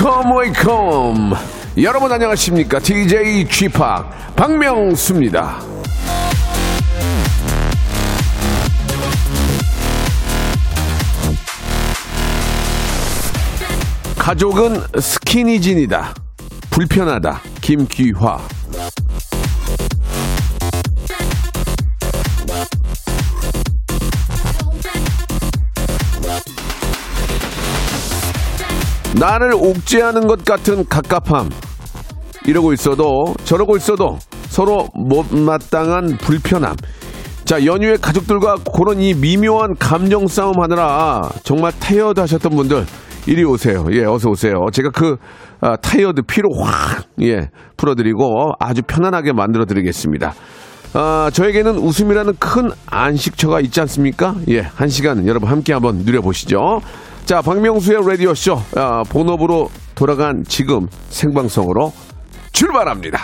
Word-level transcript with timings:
Welcome, 0.00 0.32
welcome. 0.32 1.36
여러분 1.82 2.12
안녕하십니까? 2.12 2.78
DJ 2.78 3.48
Chip 3.50 3.76
박명수입니다. 4.36 5.58
가족은 14.16 14.82
스키니진이다. 15.00 16.14
불편하다. 16.70 17.40
김귀화. 17.60 18.38
나를 29.16 29.54
옥죄하는 29.54 30.26
것 30.26 30.44
같은 30.44 30.86
갑갑함. 30.88 31.48
이러고 32.46 32.72
있어도 32.72 33.34
저러고 33.44 33.76
있어도 33.76 34.18
서로 34.48 34.88
못마땅한 34.94 36.18
불편함. 36.18 36.76
자, 37.44 37.64
연휴에 37.64 37.96
가족들과 37.96 38.56
그런 38.76 39.00
이 39.00 39.14
미묘한 39.14 39.74
감정 39.78 40.26
싸움 40.26 40.60
하느라 40.60 41.22
정말 41.42 41.72
타이어드 41.78 42.20
하셨던 42.20 42.54
분들 42.54 42.84
이리 43.26 43.44
오세요. 43.44 43.86
예, 43.92 44.04
어서 44.04 44.30
오세요. 44.30 44.66
제가 44.72 44.90
그 44.90 45.16
아, 45.60 45.76
타이어드 45.76 46.22
피로 46.22 46.50
확 46.54 47.04
예, 47.22 47.48
풀어드리고 47.76 48.52
아주 48.58 48.82
편안하게 48.86 49.32
만들어드리겠습니다. 49.32 50.34
아, 50.94 51.30
저에게는 51.32 51.78
웃음이라는 51.78 52.34
큰 52.38 52.70
안식처가 52.86 53.60
있지 53.60 53.80
않습니까? 53.80 54.34
예, 54.48 54.60
한 54.60 54.88
시간 54.88 55.26
여러분 55.26 55.50
함께 55.50 55.72
한번 55.72 55.98
누려보시죠. 55.98 56.80
자, 57.28 57.42
박명수의 57.42 57.98
라디오쇼 58.08 58.56
아, 58.76 59.02
본업으로 59.02 59.68
돌아간 59.94 60.44
지금 60.44 60.86
생방송으로 61.10 61.92
출발합니다. 62.54 63.18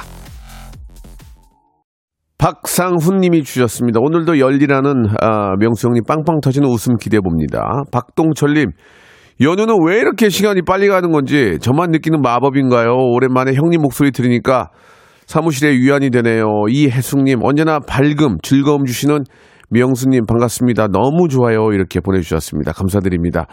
박상훈 2.36 3.16
님이 3.22 3.44
주셨습니다. 3.44 4.00
오늘도 4.02 4.38
열리라는 4.41 5.06
아, 5.22 5.56
명수 5.58 5.86
형님 5.86 6.02
빵빵 6.06 6.42
터지는 6.42 6.69
웃음 6.69 6.96
기대해 6.96 7.22
봅니다. 7.22 7.62
박동철 7.91 8.52
님 8.52 8.66
연휴는 9.41 9.74
왜 9.88 10.00
이렇게 10.00 10.28
시간이 10.28 10.61
빨리 10.68 10.89
가는 10.89 11.11
건지 11.11 11.56
저만 11.62 11.91
느끼는 11.91 12.20
마법인가요? 12.20 12.91
오랜만에 12.94 13.55
형님 13.55 13.80
목소리 13.80 14.11
들으니까 14.11 14.68
사무실에 15.24 15.72
위안이 15.78 16.11
되네요. 16.11 16.44
이혜숙님 16.68 17.39
언제나 17.42 17.78
밝음 17.78 18.36
즐거움 18.42 18.84
주시는 18.84 19.24
명수님 19.70 20.27
반갑습니다. 20.27 20.89
너무 20.89 21.28
좋아요 21.30 21.72
이렇게 21.72 22.00
보내주셨습니다. 22.00 22.72
감사드립니다. 22.72 23.46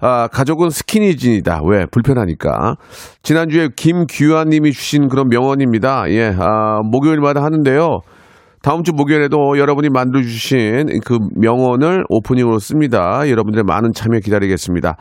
아, 0.00 0.28
가족은 0.28 0.70
스키니진이다. 0.70 1.60
왜? 1.68 1.86
불편하니까. 1.90 2.76
지난주에 3.22 3.68
김규환 3.74 4.48
님이 4.48 4.72
주신 4.72 5.08
그런 5.08 5.28
명언입니다. 5.28 6.04
예, 6.10 6.34
아, 6.38 6.80
목요일마다 6.84 7.42
하는데요. 7.42 8.00
다음 8.62 8.82
주 8.82 8.92
목요일에도 8.92 9.58
여러분이 9.58 9.90
만들어주신 9.90 11.00
그 11.04 11.18
명언을 11.36 12.04
오프닝으로 12.08 12.58
씁니다. 12.58 13.22
여러분들의 13.28 13.64
많은 13.64 13.92
참여 13.94 14.18
기다리겠습니다. 14.18 14.96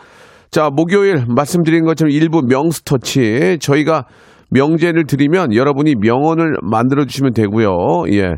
자, 0.51 0.69
목요일 0.71 1.25
말씀드린 1.27 1.83
것처럼 1.83 2.11
일부 2.11 2.41
명스터치 2.47 3.57
저희가 3.59 4.05
명제를 4.51 5.05
드리면 5.05 5.55
여러분이 5.55 5.95
명언을 5.95 6.57
만들어주시면 6.61 7.33
되고요. 7.33 8.03
예. 8.11 8.35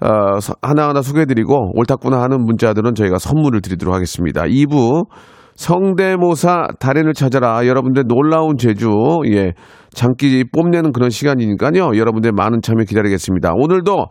어, 0.00 0.38
하나하나 0.62 1.02
소개해드리고 1.02 1.72
옳다구나 1.74 2.22
하는 2.22 2.44
문자들은 2.44 2.94
저희가 2.94 3.18
선물을 3.18 3.60
드리도록 3.60 3.94
하겠습니다. 3.94 4.42
2부 4.42 5.06
성대모사 5.54 6.68
달인을 6.78 7.14
찾아라. 7.14 7.66
여러분들 7.66 8.04
놀라운 8.06 8.56
제주, 8.56 8.90
예, 9.32 9.52
장기 9.90 10.44
뽐내는 10.50 10.92
그런 10.92 11.10
시간이니까요. 11.10 11.96
여러분들 11.96 12.32
많은 12.32 12.60
참여 12.62 12.84
기다리겠습니다. 12.84 13.52
오늘도 13.54 14.06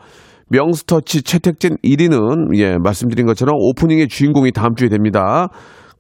명스터치 0.50 1.24
채택진 1.24 1.78
1위는, 1.84 2.58
예, 2.58 2.78
말씀드린 2.78 3.26
것처럼 3.26 3.56
오프닝의 3.58 4.08
주인공이 4.08 4.52
다음 4.52 4.76
주에 4.76 4.90
됩니다. 4.90 5.48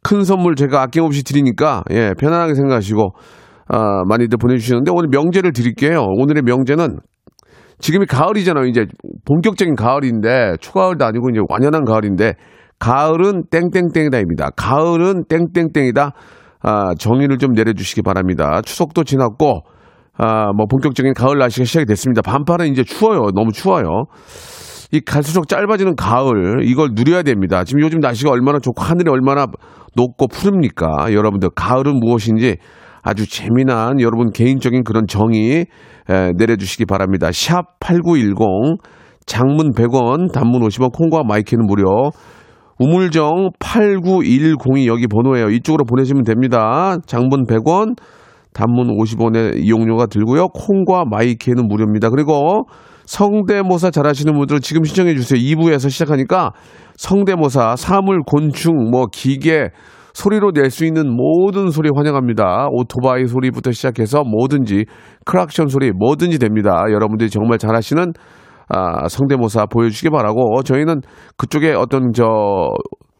큰 0.03 0.23
선물 0.23 0.55
제가 0.55 0.81
아낌없이 0.81 1.23
드리니까, 1.23 1.83
예, 1.91 2.13
편안하게 2.19 2.55
생각하시고, 2.55 3.11
아, 3.67 4.03
많이들 4.07 4.37
보내주시는데 4.37 4.91
오늘 4.91 5.07
명제를 5.09 5.53
드릴게요. 5.53 6.03
오늘의 6.17 6.43
명제는 6.43 6.99
지금이 7.79 8.05
가을이잖아요. 8.05 8.65
이제 8.65 8.85
본격적인 9.25 9.75
가을인데, 9.75 10.55
초가을도 10.59 11.05
아니고 11.05 11.29
이제 11.29 11.39
완연한 11.47 11.85
가을인데, 11.85 12.33
가을은 12.81 13.43
땡땡땡이다입니다. 13.51 14.49
가을은 14.55 15.25
땡땡땡이다. 15.29 16.11
아, 16.63 16.95
정의를 16.95 17.37
좀 17.37 17.53
내려주시기 17.53 18.01
바랍니다. 18.01 18.61
추석도 18.63 19.03
지났고, 19.03 19.61
아, 20.17 20.51
뭐 20.53 20.65
본격적인 20.65 21.13
가을 21.13 21.37
날씨가 21.37 21.65
시작이 21.65 21.85
됐습니다. 21.85 22.23
반팔은 22.23 22.67
이제 22.71 22.83
추워요. 22.83 23.29
너무 23.35 23.51
추워요. 23.51 24.05
이 24.91 24.99
갈수록 24.99 25.47
짧아지는 25.47 25.95
가을, 25.95 26.61
이걸 26.63 26.89
누려야 26.93 27.21
됩니다. 27.21 27.63
지금 27.63 27.81
요즘 27.81 27.99
날씨가 27.99 28.31
얼마나 28.31 28.57
좋고 28.57 28.81
하늘이 28.81 29.11
얼마나 29.11 29.45
높고 29.95 30.27
푸릅니까? 30.27 31.13
여러분들, 31.13 31.49
가을은 31.55 31.99
무엇인지 31.99 32.57
아주 33.03 33.29
재미난 33.29 34.01
여러분 34.01 34.31
개인적인 34.31 34.83
그런 34.83 35.05
정의 35.07 35.67
에, 36.09 36.31
내려주시기 36.35 36.85
바랍니다. 36.85 37.31
샵 37.31 37.79
8910, 37.79 38.79
장문 39.27 39.73
100원, 39.73 40.31
단문 40.33 40.61
50원, 40.61 40.91
콩과 40.91 41.23
my 41.27 41.39
K는 41.39 41.67
무료. 41.67 42.09
우물정 42.81 43.51
8910이 43.59 44.87
여기 44.87 45.05
번호예요. 45.05 45.49
이쪽으로 45.49 45.85
보내시면 45.85 46.23
됩니다. 46.23 46.97
장문 47.05 47.45
100원, 47.45 47.95
단문 48.53 48.97
50원의 48.97 49.63
이용료가 49.63 50.07
들고요. 50.07 50.47
콩과 50.47 51.05
my 51.05 51.23
K는 51.23 51.67
무료입니다. 51.67 52.09
그리고 52.09 52.63
성대모사 53.05 53.91
잘하시는 53.91 54.33
분들은 54.33 54.61
지금 54.61 54.83
신청해 54.83 55.13
주세요. 55.13 55.39
2부에서 55.39 55.91
시작하니까 55.91 56.53
성대모사, 56.95 57.75
사물, 57.75 58.21
곤충, 58.25 58.89
뭐 58.89 59.05
기계, 59.11 59.69
소리로 60.13 60.51
낼 60.51 60.71
수 60.71 60.83
있는 60.83 61.07
모든 61.15 61.69
소리 61.69 61.89
환영합니다. 61.93 62.67
오토바이 62.71 63.27
소리부터 63.27 63.71
시작해서 63.71 64.23
뭐든지 64.23 64.85
크락션 65.25 65.67
소리 65.67 65.91
뭐든지 65.91 66.39
됩니다. 66.39 66.83
여러분들이 66.89 67.29
정말 67.29 67.59
잘하시는 67.59 68.13
아, 68.73 69.07
성대모사 69.07 69.65
보여주시기 69.67 70.09
바라고 70.09 70.63
저희는 70.63 71.01
그쪽에 71.37 71.73
어떤 71.73 72.13
저 72.13 72.23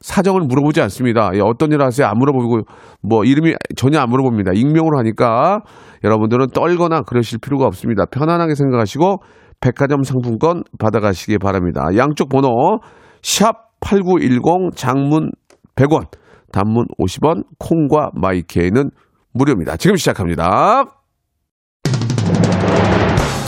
사정을 0.02 0.42
물어보지 0.48 0.82
않습니다. 0.82 1.30
예, 1.36 1.40
어떤 1.42 1.72
일 1.72 1.82
하세요? 1.82 2.08
안 2.08 2.18
물어보고 2.18 2.62
뭐 3.02 3.24
이름이 3.24 3.54
전혀 3.76 4.00
안 4.00 4.10
물어봅니다. 4.10 4.52
익명으로 4.56 4.98
하니까 4.98 5.60
여러분들은 6.04 6.48
떨거나 6.54 7.02
그러실 7.02 7.40
필요가 7.40 7.66
없습니다. 7.68 8.06
편안하게 8.06 8.56
생각하시고 8.56 9.18
백화점 9.60 10.02
상품권 10.04 10.64
받아가시기 10.80 11.38
바랍니다. 11.38 11.86
양쪽 11.96 12.30
번호 12.30 12.80
샵 13.22 13.70
8910 13.82 14.76
장문 14.76 15.32
100원 15.76 16.08
단문 16.52 16.86
50원 17.00 17.44
콩과 17.60 18.12
마이케이는 18.16 18.90
무료입니다. 19.34 19.78
지금 19.78 19.96
시작합니다. 19.96 21.01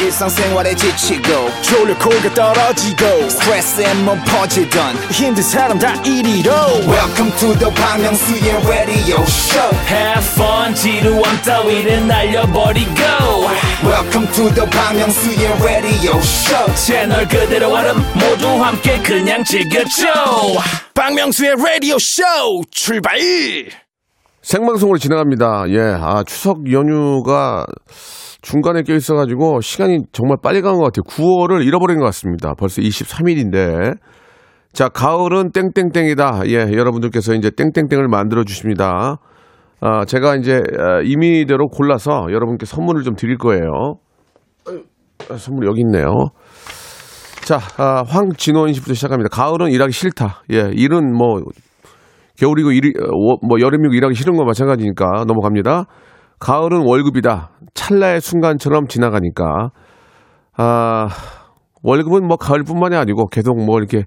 일상생활에 0.00 0.74
지치고, 0.74 1.50
졸려 1.62 1.96
코가 1.98 2.34
떨어지고, 2.34 3.28
스트레스에 3.28 3.94
몸 4.04 4.18
퍼지던, 4.24 4.96
힘든 5.10 5.42
사람 5.42 5.78
다 5.78 5.94
이리로. 6.02 6.52
welcome 6.86 7.30
to 7.38 7.54
the 7.58 7.70
Bang 7.74 8.02
Myung-soo's 8.02 8.66
radio 8.68 9.22
show. 9.22 9.70
Have 9.88 10.24
fun 10.34 10.74
지루함 10.74 11.42
따위를 11.42 12.06
날려버리고. 12.06 13.02
Welcome 13.84 14.30
to 14.32 14.54
the 14.54 14.68
Bang 14.70 14.98
Myung-soo's 14.98 15.62
radio 15.62 16.16
show. 16.18 16.74
채널 16.74 17.26
그대로 17.28 17.72
얼음 17.72 17.96
모두 18.14 18.48
함께 18.62 18.98
그냥 19.02 19.42
즐겨줘. 19.44 20.06
박명수의 20.94 21.56
라디오 21.56 21.98
쇼 21.98 22.22
출발! 22.70 23.18
생방송으로 24.42 24.98
진행합니다. 24.98 25.64
예, 25.68 25.78
아, 26.00 26.22
추석 26.26 26.70
연휴가 26.72 27.66
중간에 28.46 28.82
껴 28.82 28.94
있어가지고 28.94 29.60
시간이 29.60 30.04
정말 30.12 30.36
빨리 30.40 30.62
간 30.62 30.74
것 30.74 30.82
같아요. 30.84 31.02
9월을 31.02 31.66
잃어버린 31.66 31.98
것 31.98 32.04
같습니다. 32.04 32.54
벌써 32.54 32.80
23일인데. 32.80 33.96
자, 34.72 34.88
가을은 34.88 35.50
땡땡땡이다. 35.50 36.42
예, 36.46 36.54
여러분들께서 36.72 37.34
이제 37.34 37.50
땡땡땡을 37.50 38.06
만들어 38.06 38.44
주십니다. 38.44 39.16
아, 39.80 40.04
제가 40.04 40.36
이제 40.36 40.62
아, 40.78 41.00
임의대로 41.02 41.66
골라서 41.66 42.26
여러분께 42.30 42.66
선물을 42.66 43.02
좀 43.02 43.16
드릴 43.16 43.36
거예요. 43.36 43.96
아, 45.28 45.36
선물 45.36 45.66
여기 45.66 45.80
있네요. 45.80 46.06
자, 47.44 47.58
아, 47.78 48.04
황진원 48.06 48.72
씨부터 48.74 48.94
시작합니다. 48.94 49.28
가을은 49.32 49.72
일하기 49.72 49.90
싫다. 49.92 50.42
예, 50.52 50.70
일은 50.72 51.12
뭐 51.16 51.40
겨울이고 52.38 52.70
일이, 52.70 52.92
어, 53.00 53.06
워- 53.12 53.38
뭐 53.42 53.58
여름이고 53.60 53.92
일하기 53.94 54.14
싫은 54.14 54.36
거 54.36 54.44
마찬가지니까 54.44 55.24
넘어갑니다. 55.26 55.86
가을은 56.38 56.86
월급이다. 56.86 57.50
찰나의 57.74 58.20
순간처럼 58.20 58.88
지나가니까. 58.88 59.70
아, 60.56 61.08
월급은 61.82 62.26
뭐 62.26 62.36
가을뿐만이 62.36 62.96
아니고 62.96 63.28
계속 63.28 63.56
뭐 63.64 63.78
이렇게 63.78 64.04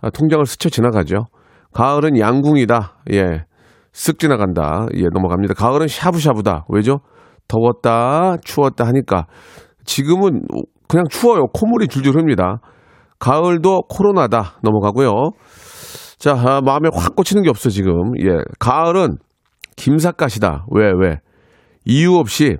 아, 0.00 0.10
통장을 0.10 0.44
스쳐 0.46 0.68
지나가죠. 0.68 1.26
가을은 1.72 2.18
양궁이다. 2.18 2.98
예. 3.12 3.44
쓱 3.92 4.18
지나간다. 4.18 4.86
예, 4.94 5.04
넘어갑니다. 5.12 5.54
가을은 5.54 5.88
샤브샤브다. 5.88 6.66
왜죠? 6.68 7.00
더웠다, 7.48 8.36
추웠다 8.44 8.86
하니까. 8.86 9.26
지금은 9.84 10.42
그냥 10.88 11.06
추워요. 11.10 11.46
콧물이 11.52 11.88
줄줄 11.88 12.16
흡니다. 12.16 12.60
가을도 13.18 13.82
코로나다. 13.88 14.58
넘어가고요. 14.62 15.10
자, 16.18 16.32
아, 16.32 16.60
마음에 16.62 16.88
확 16.92 17.14
꽂히는 17.16 17.42
게 17.42 17.50
없어, 17.50 17.68
지금. 17.68 17.92
예. 18.20 18.28
가을은 18.58 19.18
김삿갓이다. 19.76 20.66
왜, 20.70 20.92
왜? 20.98 21.18
이유 21.84 22.14
없이 22.16 22.56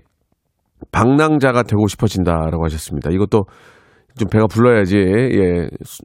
방랑자가 0.90 1.62
되고 1.62 1.86
싶어진다라고 1.86 2.64
하셨습니다. 2.64 3.10
이것도 3.10 3.44
좀 4.18 4.28
배가 4.28 4.46
불러야지, 4.46 4.96
예. 4.96 5.68
수- 5.84 6.02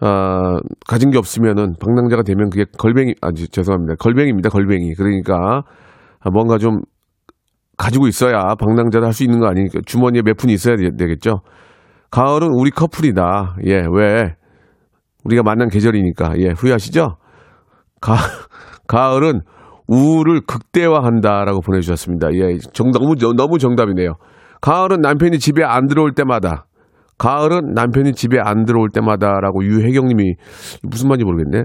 아, 0.00 0.56
가진 0.86 1.10
게 1.10 1.18
없으면은 1.18 1.74
방랑자가 1.80 2.22
되면 2.22 2.50
그게 2.50 2.64
걸뱅이, 2.78 3.14
아, 3.22 3.32
지- 3.32 3.48
죄송합니다. 3.48 3.94
걸뱅입니다, 3.98 4.50
걸뱅이. 4.50 4.94
그러니까 4.94 5.62
아, 6.20 6.30
뭔가 6.30 6.58
좀 6.58 6.80
가지고 7.78 8.06
있어야 8.08 8.54
방랑자도 8.58 9.04
할수 9.06 9.22
있는 9.24 9.38
거 9.38 9.46
아니니까 9.46 9.80
주머니에 9.86 10.22
몇 10.22 10.36
푼이 10.36 10.52
있어야 10.52 10.76
되- 10.76 10.96
되겠죠. 10.96 11.40
가을은 12.10 12.48
우리 12.52 12.70
커플이다. 12.70 13.56
예, 13.66 13.82
왜? 13.92 14.34
우리가 15.24 15.42
만난 15.42 15.68
계절이니까. 15.68 16.38
예, 16.38 16.50
후회하시죠? 16.56 17.16
가, 18.00 18.14
가을은 18.86 19.40
우울을 19.88 20.42
극대화한다라고 20.46 21.60
보내주셨습니다. 21.60 22.32
예, 22.34 22.58
정, 22.72 22.90
너무, 22.90 23.14
너무 23.36 23.58
정답이네요. 23.58 24.14
가을은 24.60 25.00
남편이 25.00 25.38
집에 25.38 25.62
안 25.64 25.86
들어올 25.86 26.12
때마다. 26.12 26.66
가을은 27.18 27.72
남편이 27.74 28.12
집에 28.12 28.38
안 28.42 28.64
들어올 28.64 28.90
때마다라고 28.90 29.64
유혜경님이 29.64 30.34
무슨 30.82 31.08
말인지 31.08 31.24
모르겠네. 31.24 31.64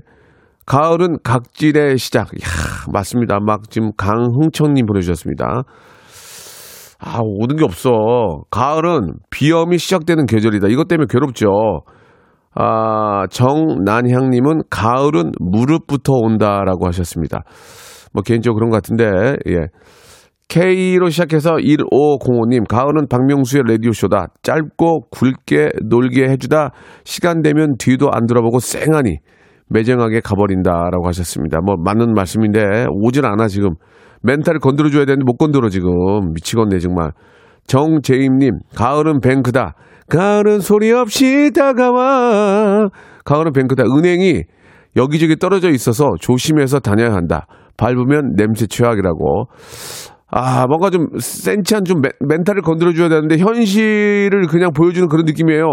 가을은 0.66 1.18
각질의 1.24 1.98
시작. 1.98 2.28
야 2.28 2.48
맞습니다. 2.94 3.40
막 3.42 3.70
지금 3.70 3.92
강흥천님 3.98 4.86
보내주셨습니다. 4.86 5.64
아, 7.04 7.20
오는 7.22 7.56
게 7.56 7.64
없어. 7.64 7.90
가을은 8.52 9.14
비염이 9.32 9.80
시작되는 9.80 10.28
계절이다. 10.28 10.68
이것 10.68 10.88
때문에 10.88 11.08
괴롭죠. 11.10 11.48
아, 12.54 13.26
정난향님은 13.30 14.64
가을은 14.70 15.32
무릎부터 15.40 16.14
온다라고 16.14 16.86
하셨습니다. 16.88 17.44
뭐 18.14 18.24
개인적으로 18.24 18.56
그런 18.56 18.70
것 18.70 18.78
같은데, 18.78 19.38
예. 19.50 19.68
K로 20.52 21.10
시작해서 21.10 21.52
1505님, 21.56 22.68
가을은 22.68 23.08
박명수의 23.10 23.64
라디오쇼다. 23.68 24.28
짧고 24.44 25.08
굵게 25.10 25.70
놀게 25.86 26.28
해주다. 26.28 26.72
시간 27.06 27.42
되면 27.42 27.76
뒤도 27.80 28.10
안 28.12 28.26
돌아보고 28.26 28.60
쌩하니 28.60 29.20
매정하게 29.70 30.20
가버린다 30.20 30.90
라고 30.92 31.08
하셨습니다. 31.08 31.60
뭐 31.64 31.76
맞는 31.82 32.14
말씀인데 32.14 32.86
오질 32.90 33.26
않아 33.26 33.48
지금. 33.48 33.70
멘탈을 34.24 34.60
건드려줘야 34.60 35.06
되는데 35.06 35.24
못 35.26 35.38
건드려 35.38 35.70
지금. 35.70 35.90
미치겠네 36.34 36.80
정말. 36.80 37.12
정재임님, 37.68 38.60
가을은 38.76 39.22
뱅크다. 39.22 39.76
가을은 40.10 40.60
소리 40.60 40.92
없이 40.92 41.52
다가와. 41.56 42.90
가을은 43.24 43.54
뱅크다. 43.54 43.84
은행이 43.84 44.44
여기저기 44.98 45.38
떨어져 45.38 45.70
있어서 45.70 46.10
조심해서 46.20 46.80
다녀야 46.80 47.14
한다. 47.14 47.48
밟으면 47.82 48.36
냄새 48.36 48.68
최악이라고. 48.68 49.46
아, 50.28 50.68
뭔가 50.68 50.92
좀 50.92 51.08
센치한 51.20 51.84
좀 51.84 52.02
멘- 52.02 52.12
멘탈을 52.26 52.62
건드려줘야 52.62 53.10
되는데 53.10 53.38
현실을 53.38 54.46
그냥 54.50 54.72
보여주는 54.72 55.08
그런 55.10 55.26
느낌이에요. 55.26 55.66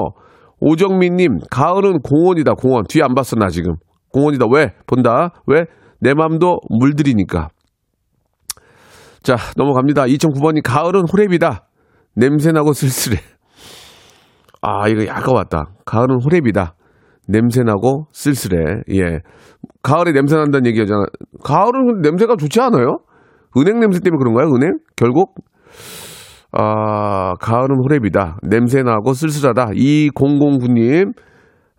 오정민님, 0.61 1.39
가을은 1.51 2.01
공원이다, 2.01 2.55
공원. 2.55 2.85
뒤에 2.89 3.03
안 3.05 3.15
봤어, 3.15 3.37
나 3.37 3.49
지금. 3.49 3.75
공원이다. 4.13 4.47
왜? 4.53 4.73
본다. 4.87 5.31
왜? 5.47 5.67
내 6.01 6.15
맘도 6.15 6.59
물들이니까. 6.71 7.49
자, 9.23 9.37
넘어갑니다. 9.57 10.05
2009번이 10.07 10.63
가을은 10.65 11.03
호랩이다. 11.05 11.63
냄새나고 12.17 12.73
쓸쓸해. 12.73 13.21
아, 14.62 14.88
이거 14.88 15.07
약간 15.07 15.35
왔다. 15.37 15.67
가을은 15.85 16.19
호랩이다. 16.19 16.73
냄새나고 17.29 18.07
쓸쓸해. 18.12 18.83
예. 18.95 19.21
가을에 19.83 20.12
냄새 20.12 20.37
난다는 20.37 20.67
얘기하잖아. 20.67 21.05
가을은 21.45 22.00
냄새가 22.03 22.37
좋지 22.37 22.61
않아요? 22.61 22.99
은행 23.57 23.81
냄새 23.81 24.00
때문에 24.00 24.19
그런가요? 24.19 24.55
은행? 24.55 24.79
결국? 24.97 25.35
아, 26.53 27.35
가을은 27.41 27.77
호랩이다. 27.77 28.37
냄새 28.49 28.83
나고 28.83 29.12
쓸쓸하다. 29.12 29.67
2009님, 29.67 31.12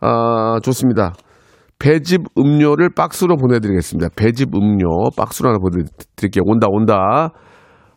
아, 0.01 0.59
좋습니다. 0.63 1.13
배즙 1.79 2.24
음료를 2.38 2.89
박스로 2.93 3.38
보내드리겠습니다. 3.38 4.09
배즙 4.15 4.53
음료 4.53 5.09
박스로 5.15 5.50
하나 5.50 5.59
보내드릴게요. 5.59 6.43
온다, 6.45 6.67
온다. 6.69 7.31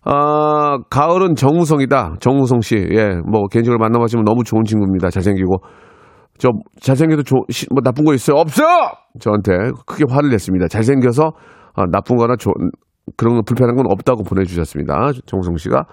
아, 0.04 0.78
가을은 0.90 1.34
정우성이다. 1.34 2.16
정우성 2.20 2.60
씨. 2.60 2.76
예, 2.76 3.08
뭐, 3.28 3.46
개인적으로 3.48 3.78
만나보시면 3.78 4.24
너무 4.24 4.44
좋은 4.44 4.64
친구입니다. 4.64 5.10
잘생기고. 5.10 5.62
저, 6.38 6.48
잘생겨도 6.80 7.22
조, 7.22 7.36
시- 7.50 7.66
뭐, 7.70 7.80
나쁜 7.82 8.04
거 8.04 8.14
있어요? 8.14 8.36
없어! 8.38 8.62
저한테 9.20 9.52
크게 9.86 10.04
화를 10.08 10.30
냈습니다. 10.30 10.68
잘생겨서, 10.68 11.32
아, 11.74 11.84
나쁜 11.90 12.16
거나 12.16 12.36
조, 12.36 12.50
그런 13.16 13.34
거 13.36 13.42
불편한 13.42 13.76
건 13.76 13.86
없다고 13.90 14.22
보내주셨습니다. 14.24 15.10
정우성 15.26 15.56
씨가. 15.56 15.84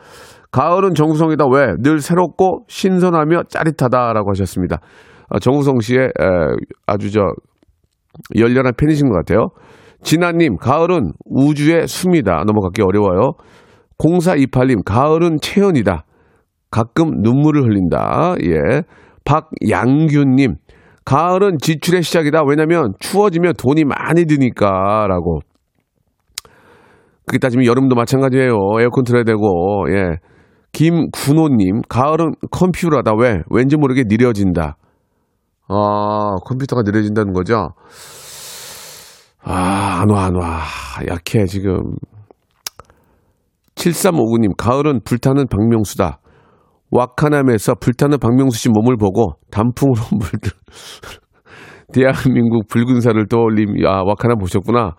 가을은 0.51 0.93
정우성이다. 0.95 1.45
왜? 1.51 1.73
늘 1.79 1.99
새롭고 1.99 2.65
신선하며 2.67 3.43
짜릿하다라고 3.49 4.29
하셨습니다. 4.31 4.77
아, 5.29 5.39
정우성 5.39 5.79
씨의 5.81 6.05
에, 6.05 6.11
아주 6.87 7.11
저 7.11 7.21
열렬한 8.37 8.73
팬이신 8.77 9.09
것 9.09 9.15
같아요. 9.15 9.49
진아님, 10.01 10.57
가을은 10.57 11.11
우주의 11.25 11.87
숨이다. 11.87 12.43
넘어가기 12.45 12.81
어려워요. 12.81 13.33
0428님, 13.97 14.83
가을은 14.85 15.37
체연이다. 15.41 16.05
가끔 16.71 17.09
눈물을 17.21 17.63
흘린다. 17.63 18.35
예. 18.45 18.83
박양규님, 19.29 20.55
가을은 21.05 21.57
지출의 21.61 22.01
시작이다. 22.01 22.43
왜냐면 22.47 22.93
추워지면 22.99 23.53
돈이 23.53 23.83
많이 23.85 24.25
드니까. 24.25 25.05
라고. 25.07 25.41
그게 27.27 27.37
따지면 27.37 27.67
여름도 27.67 27.95
마찬가지예요. 27.95 28.55
에어컨 28.79 29.03
틀어야 29.03 29.23
되고. 29.23 29.85
예. 29.89 30.17
김군호님, 30.71 31.81
가을은 31.87 32.33
컴퓨터다. 32.49 33.13
왜? 33.19 33.41
왠지 33.51 33.77
모르게 33.77 34.03
느려진다. 34.07 34.77
아, 35.67 36.35
컴퓨터가 36.45 36.81
느려진다는 36.83 37.33
거죠? 37.33 37.69
아, 39.43 40.01
안 40.01 40.09
와, 40.09 40.25
안 40.25 40.35
와. 40.35 40.61
약해, 41.07 41.45
지금. 41.45 41.81
7359님, 43.75 44.55
가을은 44.57 45.01
불타는 45.03 45.47
박명수다. 45.47 46.19
와카남에서 46.91 47.75
불타는 47.75 48.19
박명수 48.19 48.57
씨 48.57 48.69
몸을 48.69 48.97
보고 48.97 49.33
단풍으로 49.51 50.01
물들. 50.17 50.51
대한민국 51.93 52.67
붉은사를 52.67 53.27
떠올림. 53.27 53.85
아, 53.85 54.03
와카남 54.05 54.37
보셨구나. 54.37 54.95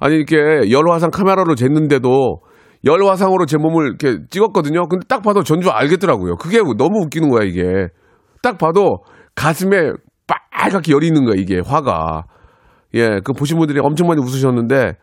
아니, 0.00 0.16
이렇게 0.16 0.70
열화상 0.70 1.10
카메라로 1.10 1.54
쟀는데도 1.54 2.40
열화상으로 2.84 3.46
제 3.46 3.58
몸을 3.58 3.86
이렇게 3.86 4.18
찍었거든요. 4.30 4.88
근데 4.88 5.06
딱 5.06 5.22
봐도 5.22 5.44
전주 5.44 5.70
알겠더라고요. 5.70 6.36
그게 6.36 6.58
너무 6.58 7.04
웃기는 7.04 7.28
거야, 7.28 7.44
이게. 7.44 7.88
딱 8.42 8.58
봐도 8.58 9.04
가슴에 9.36 9.92
빨갛게 10.26 10.92
열이 10.92 11.06
있는 11.06 11.24
거야, 11.24 11.36
이게, 11.38 11.60
화가. 11.64 12.24
예, 12.94 13.20
그 13.24 13.32
보신 13.32 13.58
분들이 13.58 13.78
엄청 13.80 14.08
많이 14.08 14.20
웃으셨는데, 14.20 14.94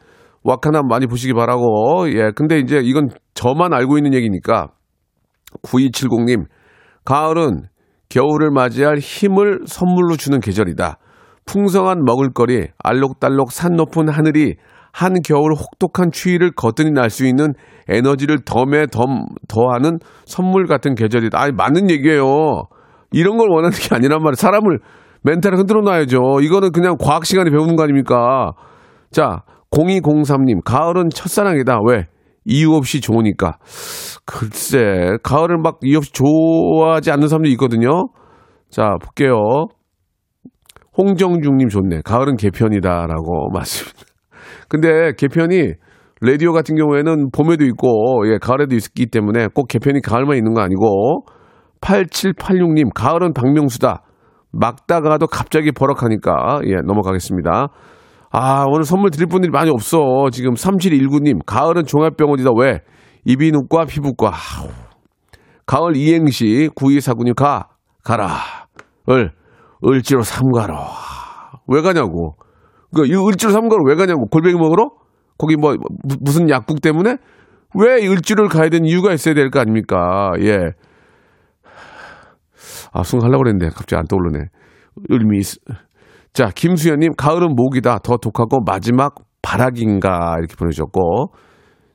와카남 0.44 0.88
많이 0.88 1.08
보시기 1.08 1.34
바라고, 1.34 2.10
예, 2.10 2.32
근데 2.36 2.60
이제 2.60 2.80
이건 2.84 3.10
저만 3.34 3.74
알고 3.74 3.98
있는 3.98 4.14
얘기니까, 4.14 4.68
9270님, 5.64 6.46
가을은 7.06 7.64
겨울을 8.10 8.52
맞이할 8.52 8.98
힘을 8.98 9.62
선물로 9.66 10.16
주는 10.18 10.40
계절이다. 10.40 10.98
풍성한 11.46 12.04
먹을거리, 12.06 12.68
알록달록 12.84 13.52
산 13.52 13.74
높은 13.74 14.10
하늘이 14.10 14.56
한겨울 14.92 15.54
혹독한 15.54 16.12
추위를 16.12 16.52
거뜬히 16.52 16.92
날 16.92 17.10
수 17.10 17.26
있는 17.26 17.54
에너지를 17.88 18.40
덤에 18.46 18.88
덤, 18.88 19.26
더하는 19.48 20.00
선물 20.26 20.66
같은 20.66 20.96
계절이다. 20.96 21.40
아니, 21.40 21.52
맞는 21.54 21.90
얘기예요. 21.90 22.64
이런 23.12 23.38
걸 23.38 23.50
원하는 23.50 23.76
게 23.78 23.96
아니란 23.96 24.20
말이에요. 24.22 24.36
사람을 24.36 24.80
멘탈을 25.24 25.58
흔들어 25.58 25.82
놔야죠. 25.82 26.42
이거는 26.42 26.72
그냥 26.72 26.96
과학 27.00 27.26
시간에 27.26 27.50
배우는 27.50 27.76
거 27.76 27.84
아닙니까? 27.84 28.52
자, 29.12 29.44
0203님, 29.72 30.64
가을은 30.64 31.10
첫사랑이다. 31.10 31.80
왜? 31.88 32.08
이유 32.46 32.74
없이 32.74 33.02
좋으니까. 33.02 33.58
글쎄, 34.26 35.18
가을을 35.24 35.58
막 35.58 35.80
이유 35.84 35.98
없이 35.98 36.12
좋아하지 36.14 37.12
않는 37.12 37.28
사람도 37.28 37.50
있거든요. 37.50 38.08
자, 38.70 38.96
볼게요. 39.02 39.68
홍정중님 40.98 41.70
좋네. 41.70 42.02
가을은 42.04 42.36
개편이다라고 42.36 43.50
맞습니다. 43.54 44.00
근데 44.68 45.14
개편이 45.18 45.74
라디오 46.22 46.52
같은 46.52 46.76
경우에는 46.76 47.32
봄에도 47.32 47.64
있고 47.66 48.24
예, 48.28 48.38
가을에도 48.40 48.76
있기 48.76 49.08
때문에 49.08 49.48
꼭 49.54 49.68
개편이 49.68 50.02
가을만 50.02 50.36
있는 50.36 50.54
거 50.54 50.62
아니고 50.62 51.26
8786님 51.82 52.90
가을은 52.94 53.34
박명수다. 53.34 54.04
막다가도 54.52 55.28
갑자기 55.28 55.72
버럭하니까 55.72 56.60
예, 56.66 56.76
넘어가겠습니다. 56.86 57.68
아, 58.32 58.66
오늘 58.68 58.84
선물 58.84 59.10
드릴 59.10 59.28
분들이 59.28 59.52
많이 59.52 59.70
없어. 59.72 60.30
지금 60.32 60.54
3719님 60.54 61.40
가을은 61.46 61.86
종합병원이다. 61.86 62.52
왜? 62.58 62.82
이비인후과 63.26 63.86
피부과. 63.86 64.30
아우. 64.30 64.70
가을 65.66 65.96
이행시 65.96 66.70
9249님 66.76 67.36
가 67.36 67.70
가라. 68.04 68.28
을 69.10 69.32
을지로 69.86 70.22
삼가로. 70.22 70.76
왜 71.68 71.82
가냐고. 71.82 72.36
그, 72.96 73.06
이 73.08 73.14
을지로 73.16 73.52
삼가로 73.52 73.84
왜 73.88 73.96
가냐고. 73.96 74.26
골뱅이 74.28 74.56
먹으러? 74.56 74.92
거기 75.38 75.56
뭐, 75.56 75.74
무- 75.74 76.18
무슨 76.22 76.50
약국 76.50 76.82
때문에? 76.82 77.18
왜 77.76 78.08
을지로를 78.08 78.50
가야 78.50 78.70
되는 78.70 78.86
이유가 78.88 79.14
있어야 79.14 79.34
될 79.36 79.50
거 79.52 79.60
아닙니까? 79.60 80.32
예. 80.42 80.72
아, 82.92 83.04
순간 83.04 83.28
하려고 83.28 83.44
그랬는데 83.44 83.70
갑자기 83.74 83.96
안 84.00 84.06
떠오르네. 84.08 84.46
을미. 85.12 85.42
있- 86.30 86.34
자, 86.34 86.50
김수현님, 86.54 87.14
가을은 87.18 87.56
목이다. 87.56 88.00
더 88.00 88.18
독하고 88.18 88.62
마지막 88.66 89.16
바락인가. 89.42 90.36
이렇게 90.40 90.56
보내주셨고. 90.56 91.34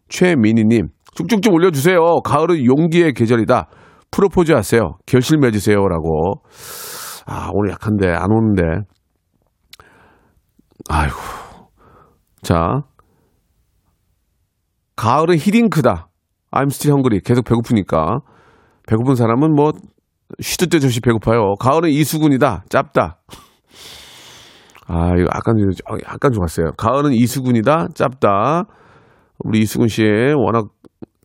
최민희님, 0.09 0.89
쭉쭉 1.15 1.43
좀 1.43 1.55
올려주세요. 1.55 2.21
가을은 2.25 2.65
용기의 2.65 3.13
계절이다. 3.15 3.69
프로포즈 4.11 4.53
하세요. 4.53 4.97
결실 5.07 5.39
맺으세요. 5.39 5.77
라고. 5.89 6.43
아, 7.27 7.49
오늘 7.53 7.73
약한데, 7.73 8.09
안 8.09 8.31
오는데. 8.31 8.63
아이고. 10.89 11.17
자. 12.43 12.83
가을은 14.97 15.37
히딩크다. 15.37 16.09
I'm 16.53 16.67
still 16.67 16.93
hungry. 16.95 17.21
계속 17.25 17.45
배고프니까. 17.45 18.21
배고픈 18.87 19.15
사람은 19.17 19.55
뭐, 19.55 19.73
때 20.69 20.77
없이 20.77 21.01
배고파요. 21.01 21.55
가을은 21.59 21.91
이수근이다. 21.91 22.65
짭다. 22.69 23.19
아, 24.87 25.15
이거 25.17 25.29
약간, 25.35 25.57
좀- 25.57 25.71
약간 26.07 26.33
좋았어요. 26.33 26.73
가을은 26.77 27.13
이수근이다. 27.13 27.89
짭다. 27.95 28.65
우리 29.39 29.61
이수근 29.61 29.89
씨 29.89 30.03
워낙 30.37 30.69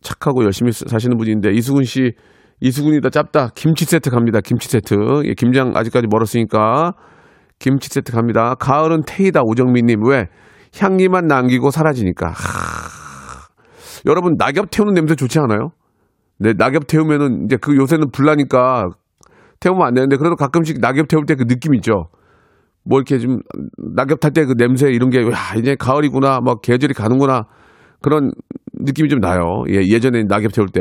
착하고 0.02 0.44
열심히 0.44 0.72
사- 0.72 0.86
사시는 0.88 1.16
분인데 1.18 1.50
이수근 1.52 1.84
씨 1.84 2.12
이수근이다 2.60 3.10
짭다 3.10 3.50
김치 3.54 3.84
세트 3.84 4.10
갑니다 4.10 4.40
김치 4.42 4.68
세트 4.68 4.94
예, 5.24 5.34
김장 5.34 5.72
아직까지 5.76 6.08
멀었으니까 6.10 6.92
김치 7.58 7.88
세트 7.88 8.12
갑니다 8.12 8.54
가을은 8.56 9.02
테이다 9.06 9.42
오정민님 9.44 10.00
왜 10.06 10.28
향기만 10.78 11.26
남기고 11.26 11.70
사라지니까 11.70 12.28
하... 12.28 12.32
여러분 14.06 14.34
낙엽 14.38 14.70
태우는 14.70 14.94
냄새 14.94 15.14
좋지 15.14 15.38
않아요? 15.38 15.70
네 16.38 16.52
낙엽 16.56 16.86
태우면은 16.86 17.44
이제 17.44 17.56
그 17.60 17.76
요새는 17.76 18.10
불나니까 18.10 18.88
태우면 19.60 19.86
안 19.86 19.94
되는데 19.94 20.16
그래도 20.16 20.34
가끔씩 20.36 20.78
낙엽 20.80 21.08
태울 21.08 21.24
때 21.26 21.34
그 21.34 21.46
느낌 21.46 21.74
있죠. 21.76 22.08
뭐 22.84 22.98
이렇게 22.98 23.18
좀 23.18 23.40
낙엽 23.94 24.20
탈 24.20 24.32
때 24.32 24.44
그 24.46 24.54
냄새 24.56 24.88
이런 24.90 25.10
게 25.10 25.18
야, 25.22 25.54
이제 25.58 25.76
가을이구나 25.78 26.40
막 26.40 26.62
계절이 26.62 26.94
가는구나 26.94 27.44
그런 28.00 28.30
느낌이 28.78 29.08
좀 29.08 29.20
나요. 29.20 29.64
예, 29.68 29.76
예전에 29.76 30.24
낙엽 30.24 30.52
태울 30.52 30.68
때. 30.68 30.80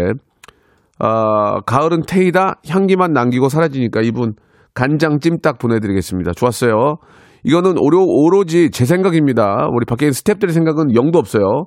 아, 0.99 1.61
가을은 1.61 2.03
테이다 2.07 2.61
향기만 2.67 3.13
남기고 3.13 3.49
사라지니까 3.49 4.01
이분 4.01 4.33
간장 4.73 5.19
찜닭 5.19 5.57
보내드리겠습니다. 5.59 6.31
좋았어요. 6.33 6.97
이거는 7.43 7.75
오로, 7.77 8.03
오로지 8.05 8.69
제 8.69 8.85
생각입니다. 8.85 9.67
우리 9.73 9.85
밖에 9.85 10.05
있는 10.05 10.11
스탭들의 10.11 10.51
생각은 10.51 10.87
0도 10.93 11.15
없어요. 11.15 11.65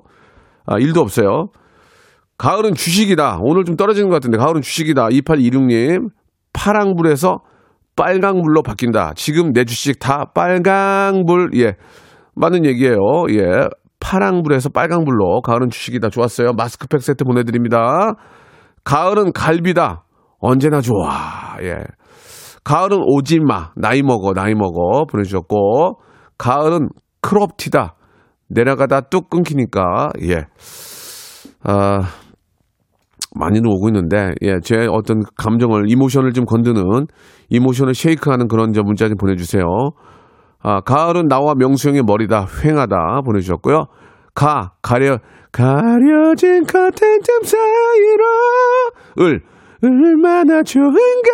아, 0.65 0.77
1도 0.77 0.97
없어요. 0.97 1.47
가을은 2.37 2.73
주식이다. 2.73 3.39
오늘 3.41 3.63
좀 3.63 3.75
떨어지는 3.75 4.09
것 4.09 4.15
같은데 4.15 4.37
가을은 4.37 4.61
주식이다. 4.61 5.07
2826님 5.07 6.09
파랑불에서 6.53 7.39
빨강불로 7.95 8.63
바뀐다. 8.63 9.13
지금 9.15 9.53
내 9.53 9.65
주식 9.65 9.99
다 9.99 10.25
빨강불 10.33 11.51
예 11.55 11.75
맞는 12.35 12.65
얘기예요. 12.65 12.97
예 13.31 13.67
파랑불에서 13.99 14.69
빨강불로 14.69 15.41
가을은 15.41 15.69
주식이다. 15.69 16.09
좋았어요. 16.09 16.53
마스크팩 16.53 17.01
세트 17.01 17.23
보내드립니다. 17.23 18.15
가을은 18.83 19.31
갈비다. 19.31 20.03
언제나 20.39 20.81
좋아. 20.81 21.55
예. 21.61 21.77
가을은 22.65 22.99
오지 23.01 23.39
마. 23.39 23.71
나이 23.77 24.01
먹어. 24.01 24.33
나이 24.33 24.53
먹어. 24.55 25.05
보내주셨고. 25.05 26.01
가을은 26.37 26.89
크롭티다. 27.21 27.95
내려가다 28.49 29.01
뚝 29.01 29.29
끊기니까. 29.29 30.09
예. 30.23 30.45
아, 31.63 32.01
많이들 33.35 33.67
오고 33.67 33.89
있는데, 33.89 34.31
예, 34.41 34.59
제 34.61 34.87
어떤 34.89 35.23
감정을, 35.37 35.89
이모션을 35.89 36.33
좀 36.33 36.45
건드는, 36.45 37.07
emotion을 37.49 37.93
shake하는 37.93 38.47
그런 38.47 38.73
저 38.73 38.83
문자 38.83 39.07
좀 39.07 39.17
보내주세요. 39.17 39.63
아, 40.61 40.81
가을은 40.81 41.27
나와 41.27 41.55
명수 41.55 41.89
형의 41.89 42.03
머리다. 42.03 42.45
휑하다. 42.45 43.25
보내주셨고요. 43.25 43.85
가, 44.33 44.73
가려, 44.81 45.17
가려진 45.51 46.63
커튼 46.63 47.19
틈 47.21 47.43
사이로, 47.43 48.23
을, 49.21 49.41
얼마나 49.83 50.63
좋은가. 50.63 51.29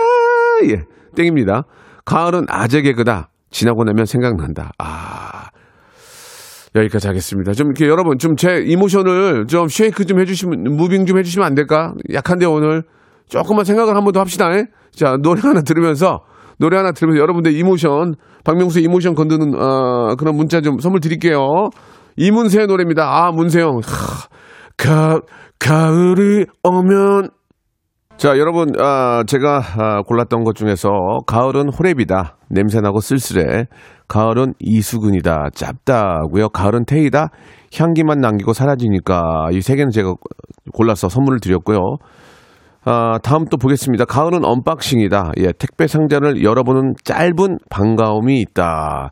예, 0.66 0.82
땡입니다. 1.16 1.64
가을은 2.06 2.46
아재 2.50 2.82
개그다. 2.82 3.30
지나고 3.52 3.84
나면 3.84 4.06
생각난다. 4.06 4.72
아, 4.80 5.50
여기까지 6.76 7.08
하겠습니다. 7.08 7.54
좀 7.54 7.68
이렇게 7.68 7.88
여러분 7.88 8.18
좀 8.18 8.36
제 8.36 8.62
emotion을 8.66 9.48
좀 9.48 9.68
shake 9.68 10.06
좀 10.06 10.20
해주시면 10.20 10.76
moving 10.76 11.06
좀 11.06 11.18
해주시면 11.18 11.46
안 11.46 11.56
될까? 11.56 11.94
약한데 12.14 12.46
오늘 12.46 12.84
조금만 13.28 13.66
생각을 13.66 13.96
한 13.96 14.04
번 14.04 14.14
더 14.14 14.20
합시다. 14.20 14.52
에? 14.56 14.66
자 14.92 15.18
노래 15.22 15.42
하나 15.42 15.62
들으면서 15.62 16.20
노래 16.60 16.78
하나 16.78 16.92
들으면서 16.92 17.22
여러분들 17.22 17.54
이모션 17.56 18.16
박명수의 18.44 18.84
이모션 18.86 19.16
건드는 19.16 19.56
어, 19.56 20.16
그런 20.18 20.36
문자 20.36 20.62
좀 20.62 20.80
선물 20.80 21.00
드릴게요. 21.00 21.70
이문세의 22.18 22.68
노래입니다. 22.68 23.04
아 23.04 23.32
문세영 23.32 23.78
하, 23.84 24.28
가 24.78 25.22
가을이 25.60 26.46
오면 26.64 27.30
자, 28.20 28.38
여러분, 28.38 28.74
아, 28.78 29.24
제가 29.26 29.62
아, 29.78 30.02
골랐던 30.02 30.44
것 30.44 30.54
중에서 30.54 30.90
가을은 31.26 31.70
호랩이다. 31.70 32.34
냄새나고 32.50 33.00
쓸쓸해. 33.00 33.68
가을은 34.10 34.56
이수근이다. 34.60 35.52
짭다고요. 35.56 36.50
가을은 36.50 36.84
테이다. 36.86 37.30
향기만 37.74 38.20
남기고 38.20 38.52
사라지니까 38.52 39.50
이 39.54 39.62
세 39.62 39.76
개는 39.78 39.92
제가 39.92 40.16
골라서 40.74 41.08
선물을 41.08 41.40
드렸고요. 41.40 41.78
아, 42.84 43.20
다음 43.24 43.46
또 43.46 43.56
보겠습니다. 43.56 44.04
가을은 44.04 44.44
unboxing이다. 44.44 45.32
예, 45.38 45.54
택배 45.58 45.88
상자를 45.88 46.44
열어보는 46.44 46.96
짧은 47.06 47.60
반가움이 47.70 48.42
있다. 48.42 49.12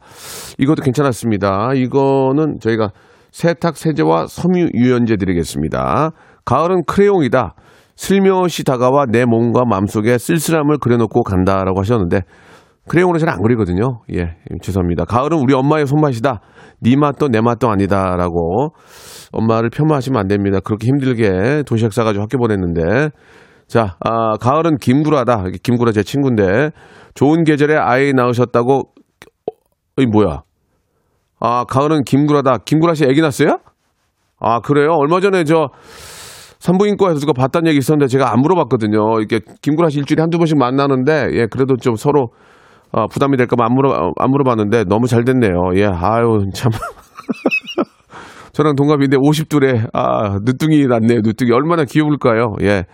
이것도 0.57 0.81
괜찮았습니다. 0.83 1.75
이거는 1.75 2.57
저희가 2.59 2.89
세탁 3.31 3.77
세제와 3.77 4.27
섬유 4.27 4.67
유연제 4.73 5.15
드리겠습니다. 5.15 6.11
가을은 6.43 6.83
크레용이다. 6.85 7.53
슬며시 7.97 8.63
다가와 8.63 9.07
내 9.11 9.25
몸과 9.25 9.65
마음속에 9.65 10.17
쓸쓸함을 10.17 10.77
그려놓고 10.77 11.23
간다라고 11.23 11.79
하셨는데 11.81 12.21
크레용으로 12.87 13.19
잘 13.19 13.27
안 13.29 13.41
그리거든요. 13.41 13.99
예, 14.13 14.37
죄송합니다. 14.61 15.03
가을은 15.03 15.37
우리 15.39 15.53
엄마의 15.53 15.85
손맛이다. 15.87 16.39
네 16.79 16.95
맛도 16.95 17.27
내 17.27 17.41
맛도 17.41 17.69
아니다라고 17.69 18.69
엄마를 19.33 19.69
폄하하시면 19.69 20.19
안 20.21 20.27
됩니다. 20.27 20.59
그렇게 20.61 20.87
힘들게 20.87 21.63
도시락 21.65 21.91
싸가지고 21.91 22.23
학교 22.23 22.37
보냈는데 22.37 23.09
자, 23.67 23.97
아, 23.99 24.37
가을은 24.37 24.77
김구라다. 24.77 25.43
김구라 25.61 25.91
제 25.91 26.01
친구인데 26.03 26.69
좋은 27.15 27.43
계절에 27.43 27.75
아이 27.75 28.13
낳으셨다고 28.13 28.79
어, 28.79 30.01
이 30.01 30.05
뭐야? 30.05 30.43
아, 31.41 31.65
가을은 31.65 32.03
김구라다. 32.05 32.59
김구라 32.59 32.93
씨 32.93 33.03
아기 33.03 33.19
낳았어요? 33.19 33.59
아, 34.39 34.61
그래요? 34.61 34.93
얼마 34.93 35.19
전에 35.19 35.43
저 35.43 35.67
산부인과에서 36.67 37.19
누가 37.19 37.33
봤다는 37.33 37.67
얘기 37.69 37.77
있었는데 37.77 38.07
제가 38.07 38.33
안 38.33 38.41
물어봤거든요. 38.41 39.19
이렇게 39.19 39.39
김구라 39.61 39.89
씨 39.89 39.99
일주일에 39.99 40.21
한두 40.21 40.37
번씩 40.37 40.57
만나는데 40.57 41.29
예, 41.33 41.47
그래도 41.47 41.77
좀 41.77 41.95
서로 41.95 42.29
아, 42.91 43.05
부담이 43.07 43.37
될까봐 43.37 43.65
안 43.65 43.73
물어 43.73 44.11
안 44.17 44.29
물어봤는데 44.29 44.85
너무 44.85 45.07
잘 45.07 45.23
됐네요. 45.23 45.51
예, 45.75 45.85
아유 45.85 46.45
참. 46.53 46.71
저랑 48.51 48.75
동갑인데 48.75 49.17
50둘에 49.17 49.87
아 49.93 50.39
늦둥이 50.43 50.87
났네요. 50.87 51.21
늦둥이 51.23 51.51
얼마나 51.51 51.83
귀여울까요? 51.85 52.55
예. 52.63 52.85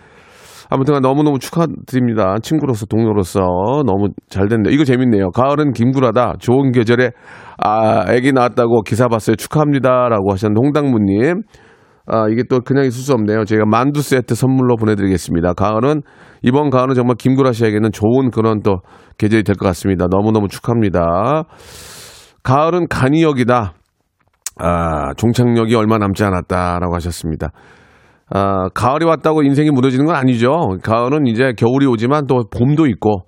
아무튼 0.70 1.00
너무너무 1.00 1.38
축하드립니다. 1.38 2.36
친구로서 2.42 2.86
동료로서 2.86 3.40
너무 3.86 4.08
잘 4.28 4.48
됐네요. 4.48 4.72
이거 4.72 4.84
재밌네요. 4.84 5.30
가을은 5.30 5.72
김구라다. 5.72 6.34
좋은 6.38 6.72
계절에 6.72 7.10
아 7.58 8.04
아기 8.08 8.32
낳았다고 8.32 8.82
기사 8.82 9.08
봤어요. 9.08 9.36
축하합니다라고 9.36 10.32
하셨는 10.32 10.56
홍당무님. 10.56 11.42
아 12.06 12.26
이게 12.30 12.42
또 12.48 12.60
그냥 12.60 12.84
있을 12.84 13.02
수 13.02 13.12
없네요. 13.14 13.44
저희가 13.44 13.64
만두 13.66 14.02
세트 14.02 14.34
선물로 14.34 14.76
보내드리겠습니다. 14.76 15.54
가을은 15.54 16.02
이번 16.42 16.68
가을은 16.70 16.94
정말 16.94 17.16
김구라 17.16 17.52
씨에게는 17.52 17.92
좋은 17.92 18.30
그런 18.30 18.60
또 18.62 18.80
계절이 19.18 19.42
될 19.42 19.56
것 19.56 19.64
같습니다. 19.66 20.06
너무너무 20.10 20.48
축하합니다. 20.48 21.44
가을은 22.42 22.88
간이역이다. 22.88 23.74
아, 24.56 25.14
종착역이 25.14 25.74
얼마 25.74 25.98
남지 25.98 26.22
않았다라고 26.24 26.94
하셨습니다. 26.96 27.52
아, 28.30 28.68
가을이 28.74 29.04
왔다고 29.06 29.42
인생이 29.42 29.70
무너지는 29.70 30.04
건 30.06 30.14
아니죠. 30.14 30.50
가을은 30.82 31.26
이제 31.26 31.52
겨울이 31.56 31.86
오지만 31.86 32.26
또 32.26 32.44
봄도 32.50 32.86
있고 32.86 33.24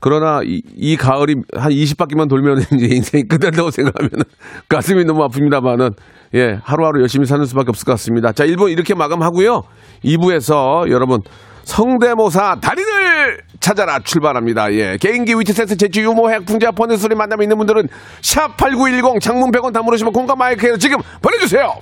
그러나 0.00 0.40
이, 0.44 0.62
이 0.76 0.96
가을이 0.96 1.36
한 1.54 1.72
20바퀴만 1.72 2.28
돌면 2.28 2.62
이제 2.74 2.94
인생이 2.94 3.24
끝난다고 3.24 3.70
생각하면 3.70 4.10
가슴이 4.68 5.04
너무 5.04 5.26
아픕니다만은 5.26 5.94
예, 6.34 6.58
하루하루 6.62 7.00
열심히 7.00 7.26
사는 7.26 7.44
수밖에 7.44 7.70
없을 7.70 7.84
것 7.84 7.92
같습니다. 7.92 8.32
자, 8.32 8.44
1부 8.44 8.70
이렇게 8.70 8.94
마감하고요. 8.94 9.62
2부에서 10.04 10.90
여러분 10.90 11.20
성대모사 11.64 12.60
달인을 12.60 13.40
찾아라 13.60 13.98
출발합니다. 13.98 14.72
예. 14.72 14.96
개인기 14.98 15.34
위트세트 15.34 15.76
제주 15.76 16.02
유모 16.02 16.30
핵 16.30 16.46
풍자 16.46 16.70
보내는 16.70 16.96
소리 16.96 17.14
만남에 17.14 17.44
있는 17.44 17.58
분들은 17.58 17.88
샵 18.22 18.56
8910 18.56 19.20
장문 19.20 19.50
100원 19.50 19.72
담으시면 19.72 20.12
공과 20.12 20.34
마이크에서 20.36 20.78
지금 20.78 20.98
보내주세요. 21.20 21.74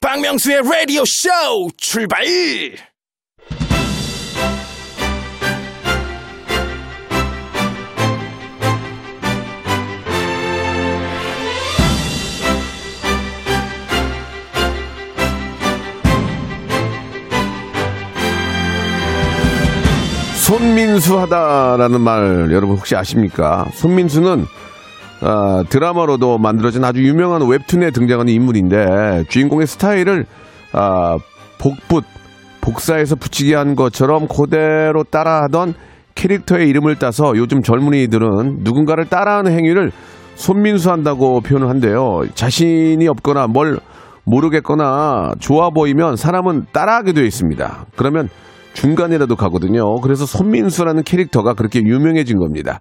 박명수의 0.00 0.62
라디오 0.62 1.02
쇼 1.04 1.28
출발 1.76 2.24
손민수 20.46 21.18
하다라는 21.18 22.00
말 22.00 22.52
여러분 22.52 22.76
혹시 22.76 22.94
아십니까? 22.94 23.66
손민수는 23.72 24.44
아, 25.20 25.64
드라마로도 25.68 26.38
만들어진 26.38 26.84
아주 26.84 27.02
유명한 27.02 27.44
웹툰에 27.44 27.90
등장하는 27.90 28.32
인물인데 28.32 29.24
주인공의 29.28 29.66
스타일을 29.66 30.24
아, 30.70 31.18
복붙 31.58 32.04
복사해서 32.60 33.16
붙이게 33.16 33.56
한 33.56 33.74
것처럼 33.74 34.28
그대로 34.28 35.02
따라하던 35.02 35.74
캐릭터의 36.14 36.68
이름을 36.68 36.94
따서 36.94 37.36
요즘 37.36 37.60
젊은이들은 37.60 38.58
누군가를 38.60 39.06
따라하는 39.08 39.50
행위를 39.50 39.90
손민수 40.36 40.92
한다고 40.92 41.40
표현을 41.40 41.68
한대요. 41.68 42.22
자신이 42.36 43.08
없거나 43.08 43.48
뭘 43.48 43.80
모르겠거나 44.22 45.32
좋아 45.40 45.70
보이면 45.70 46.14
사람은 46.14 46.66
따라하게 46.70 47.14
되어 47.14 47.24
있습니다. 47.24 47.86
그러면 47.96 48.28
중간이라도 48.76 49.36
가거든요. 49.36 50.00
그래서 50.00 50.26
손민수라는 50.26 51.02
캐릭터가 51.02 51.54
그렇게 51.54 51.80
유명해진 51.80 52.38
겁니다. 52.38 52.78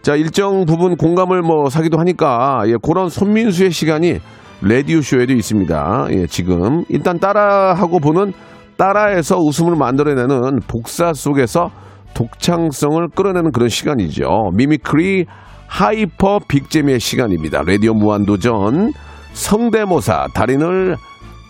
자, 0.00 0.14
일정 0.14 0.64
부분 0.64 0.96
공감을 0.96 1.42
뭐 1.42 1.68
사기도 1.68 1.98
하니까, 1.98 2.62
예, 2.66 2.76
그런 2.80 3.08
손민수의 3.08 3.72
시간이 3.72 4.18
radio쇼에도 4.62 5.32
있습니다. 5.32 6.06
예, 6.10 6.26
지금. 6.26 6.84
일단 6.88 7.18
따라하고 7.18 7.98
보는 7.98 8.32
따라해서 8.76 9.38
웃음을 9.38 9.76
만들어내는 9.76 10.60
복사 10.68 11.12
속에서 11.12 11.70
독창성을 12.14 13.08
끌어내는 13.14 13.50
그런 13.52 13.68
시간이죠. 13.68 14.50
mimicry 14.54 15.26
hyper 15.66 16.40
big재미의 16.46 17.00
시간입니다. 17.00 17.62
라디오 17.66 17.94
무한도전 17.94 18.92
성대모사 19.32 20.28
달인을 20.34 20.96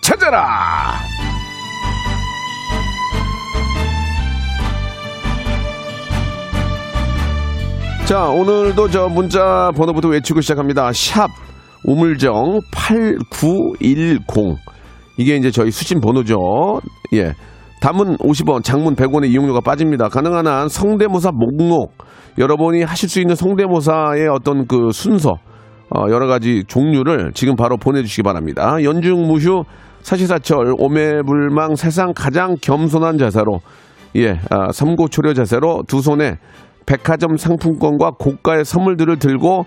찾아라! 0.01 0.95
자, 8.05 8.29
오늘도 8.29 8.91
저 8.91 9.09
문자 9.09 9.71
번호부터 9.77 10.09
외치고 10.09 10.41
시작합니다. 10.41 10.93
샵 10.93 11.29
우물정 11.85 12.61
8910. 12.73 14.57
이게 15.19 15.37
이제 15.37 15.51
저희 15.51 15.71
수신 15.71 16.01
번호죠. 16.01 16.81
예. 17.15 17.33
담은 17.81 18.17
50원, 18.19 18.63
장문 18.63 18.97
100원의 18.97 19.31
이용료가 19.31 19.61
빠집니다. 19.61 20.09
가능한 20.09 20.47
한 20.47 20.69
성대모사 20.69 21.31
목록, 21.33 21.95
여러분이 22.39 22.83
하실 22.83 23.09
수 23.09 23.21
있는 23.21 23.35
성대모사의 23.35 24.29
어떤 24.29 24.67
그 24.67 24.91
순서, 24.93 25.35
어, 25.91 26.05
여러 26.11 26.27
가지 26.27 26.65
종류를 26.67 27.33
지금 27.35 27.57
바로 27.57 27.77
보내주시기 27.77 28.23
바랍니다. 28.23 28.77
연중 28.83 29.27
무휴, 29.27 29.65
사시사철, 30.03 30.75
오매불망 30.79 31.75
세상 31.77 32.13
가장 32.15 32.57
겸손한 32.61 33.19
자세로, 33.19 33.61
예, 34.17 34.39
아, 34.51 34.71
삼고초려 34.71 35.35
자세로 35.35 35.85
두 35.89 36.03
손에 36.03 36.39
백화점 36.87 37.37
상품권과 37.37 38.13
고가의 38.19 38.65
선물들을 38.65 39.19
들고 39.19 39.65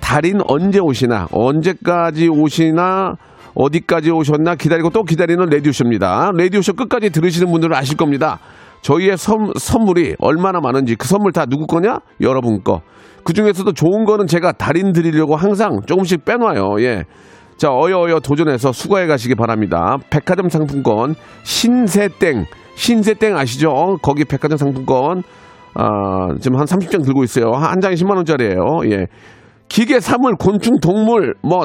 달인 0.00 0.40
언제 0.46 0.78
오시나 0.78 1.26
언제까지 1.32 2.28
오시나 2.28 3.14
어디까지 3.54 4.10
오셨나 4.10 4.54
기다리고 4.54 4.90
또 4.90 5.02
기다리는 5.02 5.44
레디오쇼입니다. 5.46 6.32
레디오쇼 6.34 6.74
끝까지 6.74 7.10
들으시는 7.10 7.50
분들은 7.50 7.74
아실 7.74 7.96
겁니다. 7.96 8.38
저희의 8.82 9.16
선, 9.16 9.52
선물이 9.58 10.16
얼마나 10.18 10.60
많은지 10.60 10.94
그 10.94 11.08
선물 11.08 11.32
다 11.32 11.46
누구 11.46 11.66
거냐? 11.66 11.98
여러분 12.20 12.62
거. 12.62 12.82
그 13.24 13.32
중에서도 13.32 13.72
좋은 13.72 14.04
거는 14.04 14.26
제가 14.26 14.52
달인 14.52 14.92
드리려고 14.92 15.34
항상 15.34 15.80
조금씩 15.86 16.24
빼놔요. 16.24 16.76
예. 16.80 17.04
자, 17.56 17.70
어여어여 17.70 18.20
도전해서 18.20 18.70
수거해 18.72 19.06
가시기 19.06 19.34
바랍니다. 19.34 19.96
백화점 20.10 20.50
상품권, 20.50 21.14
신세땡, 21.42 22.44
신세땡 22.74 23.36
아시죠? 23.36 23.96
거기 24.02 24.24
백화점 24.24 24.58
상품권, 24.58 25.22
아, 25.78 26.34
지금 26.40 26.58
한 26.58 26.64
30장 26.64 27.04
들고 27.04 27.22
있어요. 27.24 27.52
한 27.52 27.80
장에 27.80 27.94
10만 27.94 28.16
원짜리예요 28.16 28.80
예. 28.86 29.06
기계, 29.68 30.00
사물, 30.00 30.36
곤충, 30.36 30.78
동물, 30.80 31.34
뭐, 31.42 31.64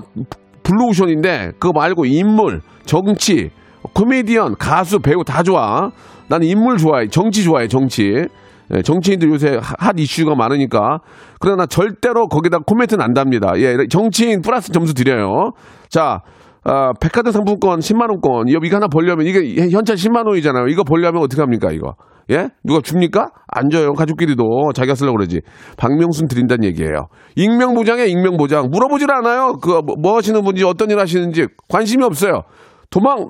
블루오션인데, 0.63 1.54
그거 1.60 1.71
말고 1.71 2.06
인물, 2.06 2.62
정치, 2.86 3.52
코미디언, 3.93 4.56
가수, 4.58 5.00
배우 5.00 5.24
다 5.24 5.43
좋아. 5.43 5.91
나는 6.28 6.47
인물 6.47 6.78
좋아해. 6.78 7.08
정치 7.08 7.43
좋아해, 7.43 7.67
정치. 7.67 8.26
예, 8.74 8.82
정치인들 8.82 9.30
요새 9.30 9.60
핫 9.62 9.97
이슈가 9.97 10.36
많으니까. 10.36 11.00
그러나 11.39 11.65
절대로 11.65 12.28
거기다 12.28 12.60
코멘트는 12.65 13.04
안 13.04 13.13
답니다. 13.13 13.54
예, 13.58 13.76
정치인 13.89 14.41
플러스 14.41 14.71
점수 14.71 14.93
드려요. 14.93 15.52
자, 15.89 16.21
아, 16.63 16.93
백화점 17.00 17.34
상품권 17.34 17.80
10만원권. 17.80 18.45
이거 18.47 18.76
하나 18.76 18.88
벌려면, 18.88 19.26
이게 19.26 19.69
현찰 19.69 19.95
10만원이잖아요. 19.95 20.71
이거 20.71 20.84
벌려면 20.84 21.21
어떻게 21.21 21.41
합니까, 21.41 21.71
이거? 21.71 21.95
예? 22.32 22.48
누가 22.63 22.80
줍니까? 22.82 23.32
안 23.48 23.70
줘요. 23.70 23.94
가족끼리도 23.94 24.72
자기가 24.74 24.96
쓰려고 24.96 25.17
그러지. 25.17 25.41
박명순 25.78 26.28
드린다는 26.28 26.63
얘기예요. 26.65 27.08
익명보장에 27.36 28.06
익명보장. 28.06 28.70
물어보질 28.72 29.12
않아요. 29.12 29.58
그, 29.62 29.82
뭐, 29.86 29.96
뭐 30.02 30.17
하시는 30.17 30.41
분인지 30.41 30.63
어떤 30.63 30.89
일 30.89 31.00
하시는지 31.00 31.48
관심이 31.67 32.04
없어요. 32.04 32.44
도망, 32.89 33.28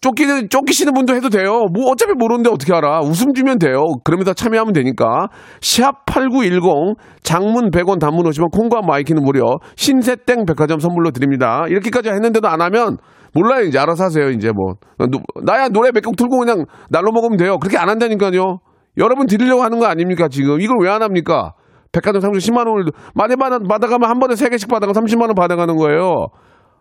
쫓기는, 0.00 0.48
쫓기시는 0.48 0.92
분도 0.94 1.14
해도 1.14 1.28
돼요. 1.28 1.66
뭐 1.72 1.92
어차피 1.92 2.12
모르는데 2.14 2.50
어떻게 2.50 2.74
알아. 2.74 3.02
웃음 3.02 3.34
주면 3.34 3.60
돼요. 3.60 3.84
그러면서 4.02 4.34
참여하면 4.34 4.72
되니까. 4.72 5.28
샵8910 5.60 6.96
장문 7.22 7.70
100원 7.70 8.00
단문 8.00 8.26
오시면 8.26 8.50
콩과 8.50 8.80
마이K는 8.82 9.22
무료 9.22 9.58
신세땡 9.76 10.44
백화점 10.44 10.80
선물로 10.80 11.12
드립니다. 11.12 11.64
이렇게까지 11.68 12.08
했는데도 12.08 12.48
안 12.48 12.60
하면 12.60 12.98
몰라요, 13.34 13.62
이제 13.64 13.78
알아서 13.78 14.04
하세요, 14.04 14.28
이제 14.30 14.50
뭐. 14.52 14.74
노- 14.98 15.20
나야 15.44 15.68
노래 15.68 15.90
몇 15.92 16.02
곡 16.04 16.16
틀고 16.16 16.38
그냥 16.38 16.64
날로 16.90 17.12
먹으면 17.12 17.36
돼요. 17.38 17.58
그렇게 17.58 17.78
안 17.78 17.88
한다니까요. 17.88 18.58
여러분 18.98 19.26
드리려고 19.26 19.62
하는 19.62 19.78
거 19.78 19.86
아닙니까, 19.86 20.28
지금? 20.28 20.60
이걸 20.60 20.76
왜 20.82 20.90
안 20.90 21.02
합니까? 21.02 21.52
백화점 21.92 22.20
상품 22.20 22.38
10만원을 22.38 22.92
많이 23.14 23.36
받아, 23.36 23.58
받아가면 23.58 24.08
한 24.08 24.18
번에 24.18 24.34
3개씩 24.34 24.68
받아가 24.70 24.92
30만원 24.92 25.34
받아가는 25.36 25.76
거예요. 25.76 26.26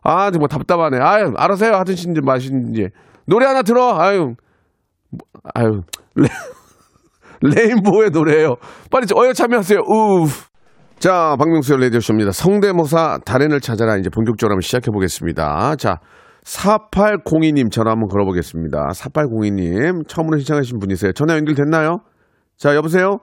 아, 0.03 0.31
정말 0.31 0.47
답답하네. 0.49 0.97
아유, 1.01 1.31
알아서 1.37 1.65
해요. 1.65 1.75
하든지 1.75 2.07
마시든지. 2.23 2.87
노래 3.27 3.45
하나 3.45 3.61
들어. 3.61 3.97
아유, 3.99 4.33
아유, 5.53 5.81
레, 6.15 6.27
레인보우의 7.41 8.09
노래예요. 8.11 8.55
빨리 8.91 9.05
어여 9.15 9.33
참여하세요. 9.33 9.79
우. 9.79 10.25
자, 10.99 11.35
박명수의 11.39 11.79
라디오쇼입니다. 11.81 12.31
성대모사 12.31 13.19
달인을 13.25 13.59
찾아라 13.59 13.97
이제 13.97 14.09
본격적으로 14.09 14.53
한번 14.53 14.61
시작해 14.61 14.91
보겠습니다. 14.91 15.75
자, 15.77 15.97
4802님 16.45 17.71
전화 17.71 17.91
한번 17.91 18.07
걸어보겠습니다. 18.09 18.87
4802님 18.93 20.07
처음으로 20.07 20.37
신청하신 20.37 20.79
분이세요. 20.79 21.13
전화 21.13 21.35
연결됐나요? 21.35 21.99
자, 22.57 22.75
여보세요? 22.75 23.19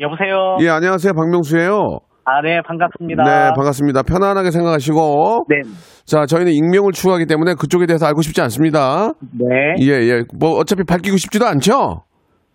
여보세요. 0.00 0.56
예, 0.60 0.68
안녕하세요. 0.68 1.12
박명수예요. 1.14 1.98
아, 2.24 2.42
네, 2.42 2.60
반갑습니다. 2.66 3.24
네, 3.24 3.50
반갑습니다. 3.56 4.02
편안하게 4.02 4.50
생각하시고. 4.50 5.46
네. 5.48 5.56
자, 6.04 6.26
저희는 6.26 6.52
익명을 6.52 6.92
추구하기 6.92 7.24
때문에 7.26 7.54
그쪽에 7.54 7.86
대해서 7.86 8.06
알고 8.06 8.20
싶지 8.20 8.40
않습니다. 8.42 9.12
네. 9.32 9.46
예, 9.80 9.92
예. 10.08 10.22
뭐 10.38 10.58
어차피 10.58 10.84
밝히고 10.84 11.16
싶지도 11.16 11.46
않죠? 11.46 12.02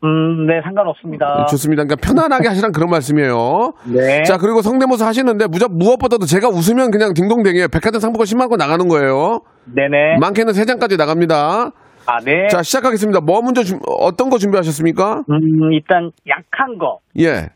음, 0.03 0.45
네, 0.45 0.61
상관없습니다. 0.63 1.45
좋습니다. 1.49 1.85
그러니까 1.85 1.95
편안하게 2.05 2.49
하시란 2.49 2.71
그런 2.71 2.89
말씀이에요. 2.91 3.71
네. 3.85 4.21
자, 4.23 4.37
그리고 4.37 4.61
성대모사 4.61 5.07
하시는데 5.07 5.47
무적 5.47 5.75
무엇보다도 5.75 6.25
제가 6.25 6.49
웃으면 6.49 6.91
그냥 6.91 7.13
딩동댕이에요. 7.13 7.69
백화점 7.69 7.99
상품권 7.99 8.25
10만 8.25 8.51
원 8.51 8.57
나가는 8.59 8.85
거예요. 8.87 9.39
네네. 9.65 10.17
많게는 10.19 10.53
3장까지 10.53 10.97
나갑니다. 10.97 11.71
아, 12.05 12.19
네. 12.25 12.47
자, 12.49 12.61
시작하겠습니다. 12.63 13.21
뭐 13.21 13.41
먼저 13.41 13.63
준- 13.63 13.79
어떤 13.99 14.29
거 14.29 14.37
준비하셨습니까? 14.37 15.23
음, 15.29 15.71
일단 15.71 16.11
약한 16.27 16.77
거. 16.77 16.99
예. 17.19 17.49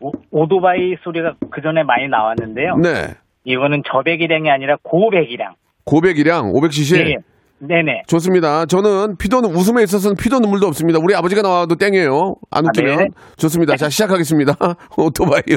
오, 0.00 0.12
오토바이 0.30 0.96
소리가 1.02 1.34
그 1.50 1.62
전에 1.62 1.82
많이 1.82 2.06
나왔는데요. 2.08 2.76
네. 2.76 3.14
이거는 3.44 3.82
저배기량이 3.90 4.50
아니라 4.50 4.76
고배기량. 4.82 5.54
고백이랑 5.84 6.52
500cc. 6.52 7.04
네. 7.04 7.14
네네. 7.58 8.02
좋습니다. 8.06 8.66
저는 8.66 9.16
피도 9.16 9.38
웃음에 9.38 9.82
있어서는 9.82 10.14
피도 10.16 10.40
눈물도 10.40 10.66
없습니다. 10.66 10.98
우리 11.02 11.14
아버지가 11.14 11.40
나와도 11.42 11.76
땡이에요. 11.76 12.34
안 12.50 12.66
아, 12.66 12.68
웃기면. 12.68 12.96
네. 12.98 13.06
좋습니다. 13.36 13.76
자, 13.76 13.88
시작하겠습니다. 13.88 14.52
오토바이요. 14.98 15.56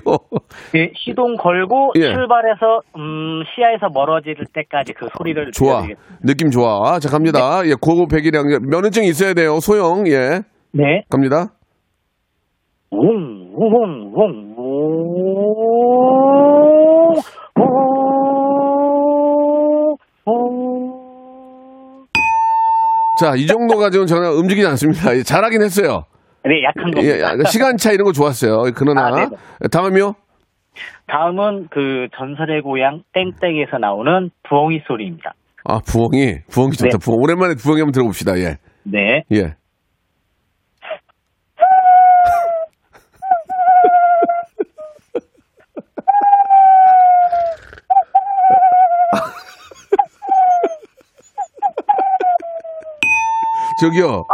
예, 0.75 0.91
시동 0.95 1.35
걸고 1.35 1.91
예. 1.97 2.13
출발해서 2.13 2.81
음, 2.97 3.43
시야에서 3.53 3.89
멀어질 3.93 4.35
때까지 4.53 4.93
그 4.93 5.07
소리를 5.17 5.51
좋아. 5.51 5.83
느낌 6.23 6.49
좋아. 6.49 6.99
자, 6.99 7.09
갑니다. 7.09 7.61
예, 7.65 7.73
고백이랑 7.79 8.45
면허증 8.69 9.03
있어야 9.03 9.33
돼요. 9.33 9.59
소형. 9.59 10.07
예. 10.07 10.39
네. 10.71 11.03
갑니다. 11.09 11.47
웅, 12.91 13.53
웅, 13.55 13.55
웅, 13.55 14.13
웅, 14.15 14.55
웅, 17.55 17.98
자, 23.19 23.33
이 23.35 23.45
정도 23.45 23.77
가지고는 23.77 24.07
저는 24.07 24.31
움직이지 24.31 24.65
않습니다. 24.67 25.15
예, 25.15 25.23
잘하긴 25.23 25.61
했어요. 25.61 26.03
네, 26.45 26.63
약한 26.63 26.91
겁니다. 26.91 27.17
예, 27.17 27.23
아, 27.23 27.35
시간차 27.49 27.91
이런 27.91 28.05
거 28.05 28.13
좋았어요. 28.13 28.71
그러나 28.75 29.07
아, 29.07 29.11
네네. 29.15 29.29
다음이요. 29.71 30.13
다음은 31.07 31.67
그 31.69 32.07
전설의 32.17 32.61
고향 32.61 33.01
땡땡에서 33.13 33.77
나오는 33.79 34.29
부엉이 34.47 34.81
소리입니다. 34.87 35.33
아, 35.65 35.79
부엉이. 35.85 36.37
부엉이 36.49 36.73
좋다. 36.77 36.97
네. 36.97 37.03
부엉. 37.03 37.19
오랜만에 37.21 37.55
부엉이 37.55 37.81
한번 37.81 37.91
들어봅시다. 37.91 38.37
예. 38.39 38.57
네. 38.83 39.23
예. 39.33 39.55
저기요. 53.79 54.25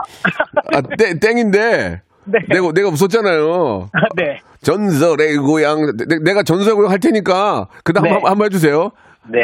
아, 0.73 0.81
땡, 0.97 1.19
땡인데. 1.19 2.01
네. 2.25 2.39
내가, 2.49 2.71
내가 2.73 2.89
웃었잖아요. 2.89 3.89
네. 4.15 4.39
전설의 4.63 5.37
고향. 5.37 5.77
내, 6.23 6.33
가 6.33 6.41
전설의 6.43 6.75
고향 6.75 6.91
할 6.91 6.99
테니까. 6.99 7.67
그 7.83 7.93
다음 7.93 8.05
네. 8.05 8.11
한번, 8.11 8.31
한번 8.31 8.45
해주세요. 8.47 8.89
네. 9.31 9.39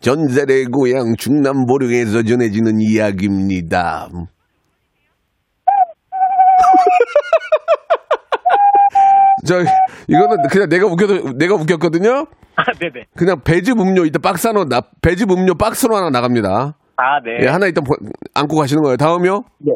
전설의 0.00 0.66
고향 0.66 1.14
중남 1.16 1.66
보령에서 1.66 2.22
전해지는 2.22 2.80
이야기입니다. 2.80 4.08
저 9.46 9.60
이거는 10.08 10.48
그냥 10.50 10.68
내가 10.68 10.86
웃겨도 10.86 11.34
내가 11.38 11.54
웃겼거든요. 11.54 12.26
아, 12.56 12.64
네네. 12.80 13.06
그냥 13.14 13.40
배즙 13.44 13.78
음료 13.80 14.04
이따 14.04 14.18
박스 14.18 14.46
하나 14.46 14.64
나 14.64 14.80
배즙 15.02 15.30
음료 15.30 15.54
박스로 15.54 15.96
하나 15.96 16.10
나갑니다. 16.10 16.76
아, 16.96 17.20
네. 17.20 17.38
예, 17.42 17.46
하나 17.46 17.66
일단 17.66 17.84
보- 17.84 17.94
안고 18.34 18.56
가시는 18.56 18.82
거예요. 18.82 18.96
다음이요. 18.96 19.44
네. 19.58 19.72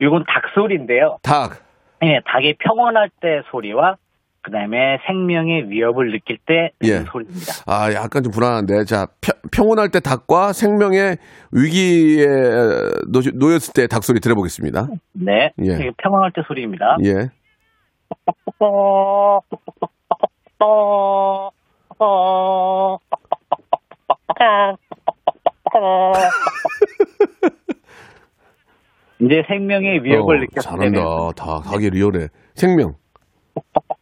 이건 0.00 0.24
닭 0.26 0.42
소리인데요. 0.54 1.18
닭. 1.22 1.60
예, 2.02 2.20
닭이 2.26 2.54
평온할 2.58 3.10
때 3.20 3.42
소리와 3.50 3.96
그다음에 4.42 4.98
생명의 5.06 5.68
위협을 5.68 6.12
느낄 6.12 6.38
때 6.46 6.70
예. 6.84 6.92
내는 6.92 7.06
소리입니다. 7.06 7.52
아, 7.66 7.92
약간 7.92 8.22
좀 8.22 8.32
불안한데. 8.32 8.84
자, 8.84 9.06
평, 9.20 9.34
평온할 9.52 9.90
때 9.90 10.00
닭과 10.00 10.52
생명의 10.52 11.18
위기에 11.52 12.24
놓, 13.12 13.22
놓였을 13.34 13.72
때 13.74 13.86
닭 13.88 14.04
소리 14.04 14.20
들어보겠습니다. 14.20 14.86
네. 15.14 15.50
예. 15.60 15.74
이게 15.74 15.90
평온할 15.98 16.32
때 16.34 16.42
소리입니다. 16.46 16.96
예. 17.04 17.28
이제 29.20 29.42
생명의 29.48 30.04
위협을 30.04 30.36
어, 30.36 30.40
느꼈을 30.40 30.62
잘한다. 30.62 30.84
때는 30.84 31.02
닭, 31.36 31.62
닭이 31.64 31.90
리얼해. 31.90 32.28
생명. 32.54 32.94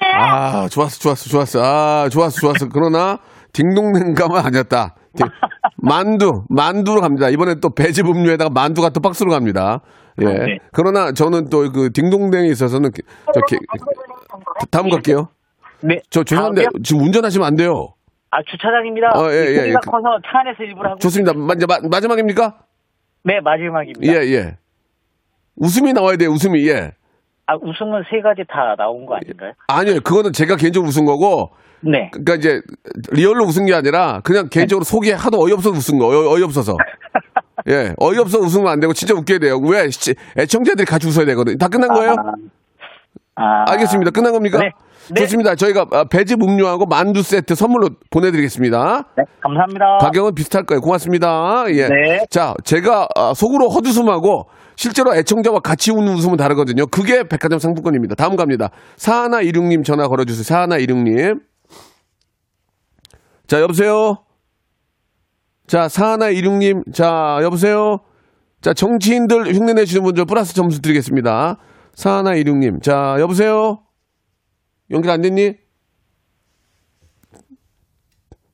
아, 0.00 0.68
좋았어, 0.68 0.98
좋았어, 0.98 1.30
좋았어. 1.30 1.60
아, 1.62 2.08
좋았어, 2.08 2.40
좋았어. 2.40 2.68
그러나, 2.72 3.18
딩동댕감은 3.52 4.40
아니었다. 4.40 4.94
딩- 5.16 5.26
만두, 5.76 6.44
만두로 6.48 7.00
갑니다. 7.00 7.28
이번에 7.28 7.56
또 7.60 7.70
배즙 7.70 8.06
음료에다가 8.06 8.50
만두가 8.50 8.90
또 8.90 9.00
박스로 9.00 9.30
갑니다. 9.30 9.80
예. 10.20 10.24
네. 10.24 10.58
그러나 10.72 11.12
저는 11.12 11.48
또 11.48 11.70
그 11.70 11.90
딩동댕에 11.92 12.48
있어서는, 12.48 12.90
기- 12.92 13.02
저, 13.32 13.40
기- 13.48 13.58
다음 14.70 14.88
갈게요. 14.90 15.28
네. 15.82 16.00
저 16.10 16.24
죄송한데, 16.24 16.62
다음이요? 16.64 16.82
지금 16.82 17.02
운전하시면 17.04 17.46
안 17.46 17.56
돼요. 17.56 17.94
아 18.30 18.38
주차장입니다. 18.42 19.08
어, 19.14 19.30
예, 19.32 19.36
예, 19.36 19.54
소리가 19.56 19.68
예. 19.68 19.90
커서 19.90 20.18
차 20.30 20.40
안에서 20.40 20.62
일부러 20.62 20.90
하고 20.90 20.98
좋습니다. 20.98 21.32
마, 21.32 21.54
이제 21.54 21.64
마, 21.66 21.78
마지막입니까? 21.88 22.58
네 23.24 23.40
마지막입니다. 23.40 24.12
예, 24.12 24.26
예. 24.34 24.56
웃음이 25.56 25.92
나와야 25.92 26.16
돼요, 26.16 26.30
웃음이, 26.30 26.66
예. 26.68 26.92
아 27.46 27.54
웃음은 27.56 28.04
세 28.10 28.20
가지 28.20 28.42
다 28.48 28.74
나온 28.76 29.06
거 29.06 29.16
아닌가요? 29.16 29.52
아니요, 29.68 30.00
그거는 30.04 30.32
제가 30.32 30.56
개인적으로 30.56 30.90
웃은 30.90 31.06
거고, 31.06 31.50
네. 31.80 32.10
그러니까 32.12 32.34
이제 32.34 32.60
리얼로 33.12 33.44
웃은 33.46 33.64
게 33.66 33.74
아니라 33.74 34.20
그냥 34.22 34.48
개인적으로 34.50 34.84
속이 34.84 35.10
하도 35.12 35.40
어이없어서 35.42 35.70
웃은 35.70 35.98
거, 35.98 36.08
어이, 36.08 36.26
어이없어서. 36.36 36.76
예, 37.68 37.94
어이없어 37.98 38.38
웃으면 38.38 38.68
안 38.68 38.80
되고 38.80 38.92
진짜 38.92 39.14
웃겨야 39.14 39.38
돼요. 39.38 39.58
왜? 39.58 39.88
시- 39.90 40.14
애청자들이 40.36 40.84
같이 40.84 41.06
웃어야 41.08 41.24
되거든. 41.26 41.56
다 41.58 41.68
끝난 41.68 41.88
거예요? 41.88 42.12
아, 42.12 42.32
알겠습니다. 43.68 44.10
끝난 44.10 44.32
겁니까? 44.32 44.58
네. 44.58 44.70
네. 45.14 45.22
좋습니다. 45.22 45.54
저희가 45.54 45.86
아, 45.92 46.04
배즙 46.04 46.42
음료하고 46.42 46.86
만두 46.86 47.22
세트 47.22 47.54
선물로 47.54 47.90
보내드리겠습니다. 48.10 49.04
네, 49.16 49.24
감사합니다. 49.40 49.98
가격은 50.00 50.34
비슷할 50.34 50.64
거예요. 50.64 50.80
고맙습니다. 50.80 51.64
예. 51.68 51.88
네. 51.88 52.20
자, 52.30 52.54
제가 52.64 53.08
아, 53.14 53.32
속으로 53.34 53.68
헛웃음하고 53.70 54.48
실제로 54.76 55.14
애청자와 55.14 55.60
같이 55.60 55.90
웃는 55.92 56.12
웃음은 56.12 56.36
다르거든요. 56.36 56.86
그게 56.86 57.24
백화점 57.24 57.58
상품권입니다. 57.58 58.14
다음 58.16 58.36
갑니다. 58.36 58.68
사하나 58.96 59.40
이륙님 59.40 59.82
전화 59.82 60.06
걸어주세요. 60.08 60.44
사하나 60.44 60.76
이륙님. 60.76 61.40
자, 63.46 63.60
여보세요? 63.60 64.18
자, 65.66 65.88
사하나 65.88 66.28
이륙님. 66.28 66.82
자, 66.92 67.38
여보세요? 67.42 67.98
자, 68.60 68.72
정치인들 68.74 69.54
흉내 69.54 69.72
내시는 69.72 70.02
분들 70.02 70.26
플러스 70.26 70.54
점수 70.54 70.80
드리겠습니다. 70.82 71.56
사하나 71.98 72.34
이륙님. 72.36 72.78
자, 72.78 73.16
여보세요? 73.18 73.78
연결 74.92 75.10
안 75.10 75.20
됐니? 75.20 75.54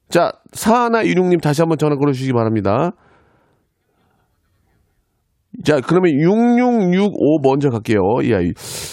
자, 0.08 0.32
사하나 0.52 1.02
이륙님 1.02 1.40
다시 1.40 1.60
한번 1.60 1.76
전화 1.76 1.96
걸어 1.96 2.12
주시기 2.12 2.32
바랍니다. 2.32 2.92
자, 5.62 5.78
그러면 5.86 6.18
6665 6.18 7.40
먼저 7.42 7.68
갈게요. 7.68 8.00
예, 8.22 8.52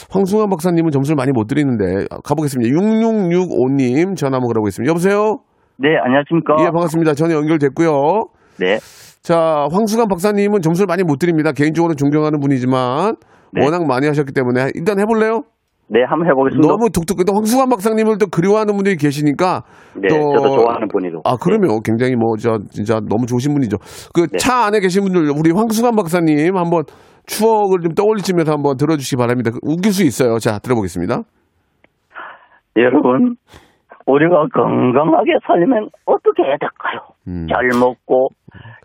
황승환 0.09 0.49
박사님은 0.49 0.91
점수를 0.91 1.15
많이 1.15 1.31
못 1.31 1.47
드리는데 1.47 2.07
가보겠습니다. 2.21 2.75
6665님 2.75 4.17
전화 4.17 4.35
한번 4.35 4.49
걸어보겠습니다. 4.49 4.89
여보세요? 4.89 5.39
네, 5.77 5.95
안녕하십니까? 6.03 6.57
예, 6.59 6.65
반갑습니다. 6.65 7.13
전화 7.13 7.35
연결됐고요. 7.35 8.25
네. 8.59 8.79
자, 9.21 9.67
황수관 9.71 10.07
박사님은 10.09 10.61
점수를 10.61 10.87
많이 10.87 11.03
못 11.03 11.19
드립니다. 11.19 11.53
개인적으로 11.53 11.93
존경하는 11.95 12.41
분이지만 12.41 13.15
네. 13.53 13.63
워낙 13.63 13.85
많이 13.85 14.07
하셨기 14.07 14.33
때문에 14.33 14.71
일단 14.75 14.99
해볼래요? 14.99 15.43
네, 15.87 16.03
한번 16.07 16.29
해보겠습니다. 16.29 16.65
너무 16.65 16.89
독특해. 16.89 17.25
또 17.27 17.33
황수관 17.35 17.67
박사님을 17.67 18.17
또 18.17 18.27
그리워하는 18.27 18.75
분들이 18.75 18.95
계시니까 18.95 19.63
네, 19.99 20.07
또 20.07 20.15
저도 20.37 20.55
좋아하는 20.55 20.87
분이죠. 20.87 21.21
아, 21.25 21.35
그러면 21.35 21.81
굉장히 21.83 22.15
뭐, 22.15 22.37
저, 22.39 22.59
진짜 22.71 23.01
너무 23.09 23.25
좋으신 23.25 23.53
분이죠. 23.53 23.77
그 24.13 24.27
네. 24.31 24.37
차 24.37 24.65
안에 24.67 24.79
계신 24.79 25.03
분들, 25.03 25.29
우리 25.35 25.51
황수관 25.51 25.97
박사님 25.97 26.55
한번 26.55 26.83
추억을 27.27 27.81
좀 27.83 27.93
떠올리시면서 27.93 28.53
한번 28.53 28.77
들어주시기 28.77 29.17
바랍니다. 29.19 29.51
그 29.51 29.59
웃길 29.63 29.91
수 29.91 30.03
있어요. 30.03 30.39
자, 30.39 30.59
들어보겠습니다. 30.59 31.23
여러분, 32.77 33.35
우리가 34.05 34.47
건강하게 34.53 35.39
살려면 35.45 35.89
어떻게 36.05 36.43
해야 36.43 36.55
될까요? 36.57 37.03
음. 37.27 37.47
잘 37.51 37.67
먹고, 37.77 38.29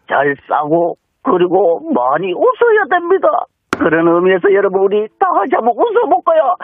잘 0.09 0.35
싸고, 0.49 0.97
그리고 1.23 1.81
많이 1.95 2.33
웃어야 2.33 2.91
됩니다. 2.91 3.29
그런 3.79 4.09
의미에서 4.09 4.53
여러분, 4.55 4.83
우리 4.83 5.07
다 5.19 5.27
같이 5.35 5.51
한번 5.55 5.75
웃어볼까요? 5.77 6.57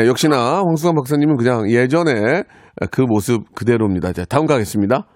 예, 0.00 0.08
역시나 0.08 0.62
황수관 0.64 0.94
박사님은 0.96 1.36
그냥 1.36 1.70
예전에 1.70 2.42
그 2.90 3.02
모습 3.02 3.54
그대로입니다. 3.54 4.12
자, 4.12 4.24
다음 4.24 4.46
가겠습니다. 4.46 5.06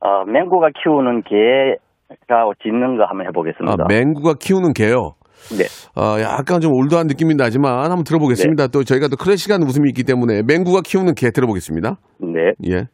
어, 0.00 0.24
맹구가 0.26 0.68
키우는 0.82 1.22
개가 1.22 2.50
짖는 2.62 2.96
거 2.98 3.04
한번 3.04 3.26
아, 3.26 3.28
해보겠습니다. 3.28 3.84
맹구가 3.88 4.34
키우는 4.40 4.72
개요. 4.74 5.14
네. 5.58 5.64
어, 6.00 6.20
약간 6.20 6.60
좀 6.60 6.72
올드한 6.72 7.06
느낌이 7.06 7.34
나지만 7.34 7.90
한번 7.90 8.04
들어보겠습니다. 8.04 8.68
또 8.68 8.84
저희가 8.84 9.08
또 9.08 9.16
클래식한 9.16 9.62
웃음이 9.62 9.88
있기 9.90 10.04
때문에 10.04 10.42
맹구가 10.46 10.80
키우는 10.84 11.14
개 11.14 11.30
들어보겠습니다. 11.30 11.96
네. 12.20 12.52
예. 12.70 12.84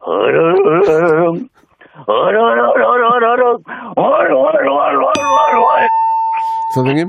어르릉, 0.00 1.48
어르르르르르릉, 2.06 2.86
어르르르르르르. 2.86 3.58
선생님? 6.74 7.08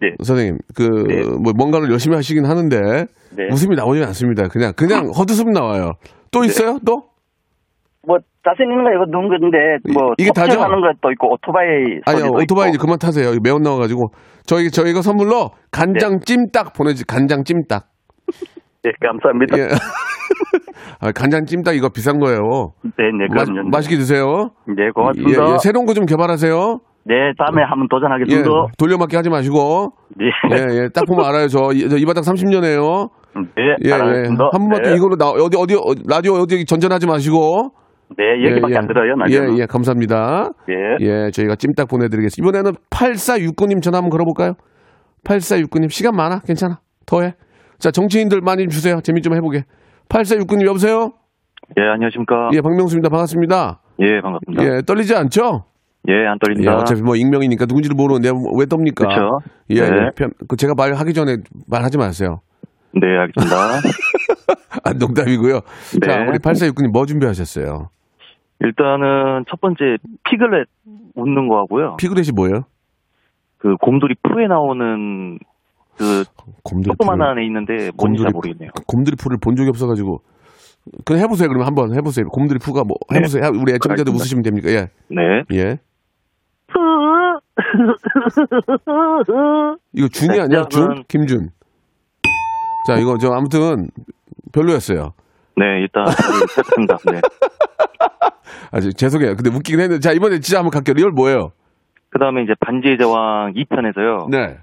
네. 0.00 0.10
선생님, 0.22 0.58
그, 0.74 0.82
네. 1.08 1.22
뭐, 1.42 1.52
뭔가를 1.56 1.90
열심히 1.90 2.16
하시긴 2.16 2.44
하는데, 2.46 3.06
네. 3.36 3.48
웃음이 3.52 3.76
나오지 3.76 4.02
않습니다. 4.04 4.48
그냥, 4.48 4.72
그냥 4.76 5.10
헛웃음 5.16 5.50
나와요. 5.52 5.92
또 6.32 6.42
있어요? 6.44 6.78
또? 6.86 7.10
뭐 8.06 8.16
자신 8.42 8.70
있는 8.70 8.82
거 8.82 8.90
이거 8.90 9.04
넣은 9.10 9.28
건데 9.28 9.58
뭐 9.92 10.14
이게 10.16 10.30
다죠? 10.34 10.58
하는 10.62 10.80
것도 10.80 11.12
있고 11.12 11.34
오토바이 11.34 12.00
아니요, 12.06 12.30
오토바이 12.32 12.70
이제. 12.70 12.78
그만 12.78 12.98
타세요. 12.98 13.32
매운 13.42 13.60
나와가지고. 13.60 14.08
저희, 14.46 14.70
저희가 14.70 15.02
선물로 15.02 15.50
간장 15.70 16.20
찜닭 16.24 16.72
보내지, 16.72 17.04
간장 17.06 17.44
찜닭. 17.44 17.84
네, 18.82 18.92
감사합니다. 19.02 19.58
예. 19.58 19.68
아, 21.00 21.12
간장 21.12 21.44
찜닭 21.46 21.76
이거 21.76 21.88
비싼 21.88 22.18
거예요. 22.18 22.72
네, 22.82 22.90
네, 23.18 23.26
마, 23.34 23.44
그럼요. 23.44 23.68
맛있게 23.70 23.96
드세요. 23.96 24.50
네, 24.66 24.86
예, 24.86 24.90
고맙습니다. 24.94 25.42
예, 25.54 25.58
새로운 25.62 25.86
거 25.86 25.94
좀 25.94 26.04
개발하세요. 26.06 26.78
네, 27.04 27.14
다음에 27.38 27.62
한번 27.62 27.84
예, 27.84 27.88
도전하겠습니다. 27.90 28.48
돌려막기 28.78 29.16
하지 29.16 29.30
마시고. 29.30 29.92
네, 30.16 30.26
예, 30.52 30.82
예, 30.84 30.88
딱 30.92 31.04
보면 31.06 31.24
알아요. 31.24 31.48
저, 31.48 31.70
이- 31.72 31.88
저 31.88 31.96
이 31.96 32.04
바닥 32.04 32.22
30년이에요. 32.22 33.08
네, 33.56 33.62
예, 33.84 33.88
예. 33.88 33.92
알겠습니다. 33.92 34.44
한 34.52 34.60
번만 34.60 34.82
또 34.82 34.90
네. 34.90 34.96
이걸로 34.96 35.16
나, 35.16 35.30
어디, 35.30 35.56
어디, 35.56 35.74
어, 35.74 35.94
라디오 36.08 36.34
어디 36.34 36.64
전전하지 36.64 37.06
마시고. 37.06 37.70
네, 38.18 38.24
여기밖에 38.50 38.72
예, 38.72 38.74
예. 38.74 38.78
안 38.78 38.86
들어요, 38.88 39.12
예, 39.28 39.34
라디오는. 39.36 39.58
예, 39.60 39.66
감사합니다. 39.66 40.50
예. 40.68 41.06
예, 41.06 41.30
저희가 41.30 41.54
찜닭 41.56 41.88
보내드리겠습니다. 41.88 42.58
이번에는 42.58 42.76
8469님 42.90 43.80
전화 43.82 43.98
한번 43.98 44.10
걸어볼까요? 44.10 44.54
8469님, 45.24 45.90
시간 45.90 46.14
많아? 46.16 46.40
괜찮아? 46.40 46.80
더 47.06 47.22
해? 47.22 47.34
자, 47.78 47.90
정치인들 47.90 48.40
많이 48.42 48.66
주세요. 48.68 49.00
재미 49.02 49.22
좀 49.22 49.34
해보게. 49.34 49.62
8469님, 50.10 50.66
여보세요? 50.66 51.12
예, 51.78 51.82
안녕하십니까. 51.82 52.50
예, 52.52 52.60
박명수입니다. 52.60 53.08
반갑습니다. 53.10 53.80
예, 54.00 54.20
반갑습니다. 54.20 54.64
예, 54.64 54.82
떨리지 54.82 55.14
않죠? 55.14 55.64
예, 56.08 56.26
안 56.26 56.34
예, 56.34 56.38
떨립니다. 56.40 56.76
어차피 56.78 57.00
뭐 57.02 57.14
익명이니까 57.14 57.66
누군지를 57.66 57.94
모르는데 57.94 58.30
왜 58.58 58.66
떱니까? 58.66 59.06
그쵸. 59.06 59.38
예, 59.70 59.74
네. 59.82 59.86
예. 59.86 60.10
편- 60.16 60.32
그 60.48 60.56
제가 60.56 60.74
말하기 60.76 61.12
전에 61.14 61.36
말하지 61.68 61.98
마세요. 61.98 62.40
네, 62.92 63.06
알겠습니다. 63.06 63.56
아, 64.82 64.92
농담이고요. 64.98 65.60
네. 66.00 66.06
자, 66.06 66.24
우리 66.28 66.38
8469님 66.38 66.90
뭐 66.92 67.06
준비하셨어요? 67.06 67.90
일단은 68.62 69.44
첫 69.48 69.60
번째 69.60 69.96
피글렛 70.28 70.66
웃는 71.14 71.48
거 71.48 71.58
하고요. 71.58 71.96
피그렛이 71.98 72.30
뭐예요? 72.34 72.62
그 73.58 73.76
곰돌이 73.80 74.14
푸에 74.22 74.46
나오는 74.48 75.38
그 76.00 76.24
곰돌이 76.64 76.94
조그만 76.98 77.18
푸. 77.18 77.26
안에 77.26 77.44
있는데 77.44 77.90
뭔지 77.96 78.22
잘 78.22 78.32
모르겠네요. 78.32 78.70
곰돌이 78.86 79.16
푸를 79.16 79.36
본 79.38 79.54
적이 79.54 79.68
없어가지고. 79.68 80.22
그냥 81.04 81.22
해보세요. 81.24 81.48
그러면 81.48 81.66
한번 81.66 81.94
해보세요. 81.94 82.26
곰돌이 82.28 82.58
푸가 82.58 82.84
뭐 82.84 82.96
네. 83.10 83.18
해보세요. 83.18 83.42
우리 83.50 83.72
애청자들 83.74 84.10
알겠습니다. 84.10 84.12
웃으시면 84.16 84.42
됩니까? 84.42 84.70
예, 84.70 84.88
네. 85.08 85.42
예. 85.52 85.78
이거 89.92 90.08
준이 90.08 90.36
네, 90.36 90.40
아니야? 90.42 90.64
준? 90.70 91.02
김준. 91.08 91.50
자, 92.86 92.94
이거 92.96 93.16
저 93.18 93.30
아무튼 93.32 93.88
별로였어요. 94.52 95.12
네, 95.56 95.80
일단 95.82 96.06
했습니다. 96.08 96.96
네. 97.12 97.20
아, 98.72 98.80
저- 98.80 98.90
죄송해요. 98.92 99.36
근데 99.36 99.50
웃기긴 99.50 99.80
했는데 99.80 100.00
자 100.00 100.12
이번에 100.12 100.40
진짜 100.40 100.58
한번 100.58 100.70
갈게요. 100.70 100.94
real 100.94 101.10
뭐예요? 101.10 101.50
그다음에 102.10 102.42
이제 102.42 102.54
반지의 102.60 102.98
제왕 102.98 103.52
2편에서요. 103.54 104.30
네. 104.30 104.58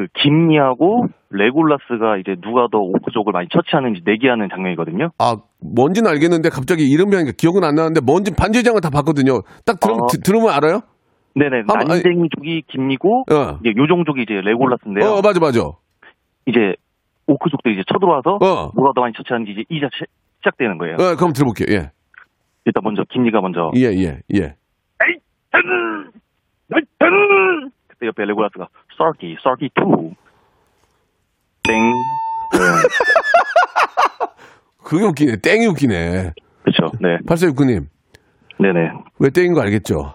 그 0.00 0.06
김리하고 0.22 1.04
레골라스가 1.28 2.16
이제 2.16 2.34
누가 2.42 2.68
더 2.72 2.78
오크족을 2.78 3.32
많이 3.32 3.48
처치하는지 3.52 4.00
내기하는 4.06 4.48
장면이거든요. 4.50 5.10
아 5.18 5.36
뭔지는 5.60 6.10
알겠는데 6.10 6.48
갑자기 6.48 6.88
이름이 6.88 7.14
하니까 7.14 7.32
기억은 7.36 7.64
안 7.64 7.74
나는데 7.74 8.00
뭔지 8.00 8.32
반지장을 8.34 8.80
다 8.80 8.88
봤거든요. 8.88 9.42
딱 9.66 9.78
들으, 9.78 9.92
어. 9.92 10.06
드- 10.10 10.20
들으면 10.20 10.48
알아요? 10.48 10.80
네네. 11.34 11.64
한번- 11.68 11.86
난쟁이 11.86 12.28
족이 12.34 12.62
김리고 12.68 13.24
어. 13.30 13.58
이제 13.60 13.74
요정족이 13.76 14.22
이제 14.22 14.40
레골라스인데요. 14.40 15.10
어 15.10 15.20
맞아 15.22 15.38
맞아. 15.38 15.60
이제 16.46 16.74
오크족들이 17.26 17.74
이제 17.74 17.82
쳐들어와서 17.92 18.38
어. 18.40 18.72
누가 18.74 18.92
더 18.94 19.02
많이 19.02 19.12
처치하는지 19.14 19.52
이제 19.52 19.64
이자 19.68 19.88
시- 19.92 20.06
시작되는 20.38 20.78
거예요. 20.78 20.94
어 20.94 21.14
그럼 21.16 21.32
들어볼게요. 21.34 21.66
예. 21.76 21.90
일단 22.64 22.80
먼저 22.82 23.02
김리가 23.10 23.40
먼저 23.42 23.70
예, 23.76 23.92
예, 23.92 24.20
예. 24.34 24.54
그때 27.88 28.06
옆에 28.06 28.24
레고라스가 28.24 28.68
thirty 29.00 29.36
thirty 29.42 29.70
two 29.74 30.12
땡. 31.62 31.92
그게 34.84 35.04
웃기네. 35.04 35.36
땡이 35.36 35.66
웃기네. 35.68 36.32
그렇죠. 36.62 36.92
네. 37.00 37.16
8469님. 37.26 37.86
네네. 38.58 38.90
왜 39.18 39.30
땡인 39.30 39.54
거 39.54 39.62
알겠죠? 39.62 40.14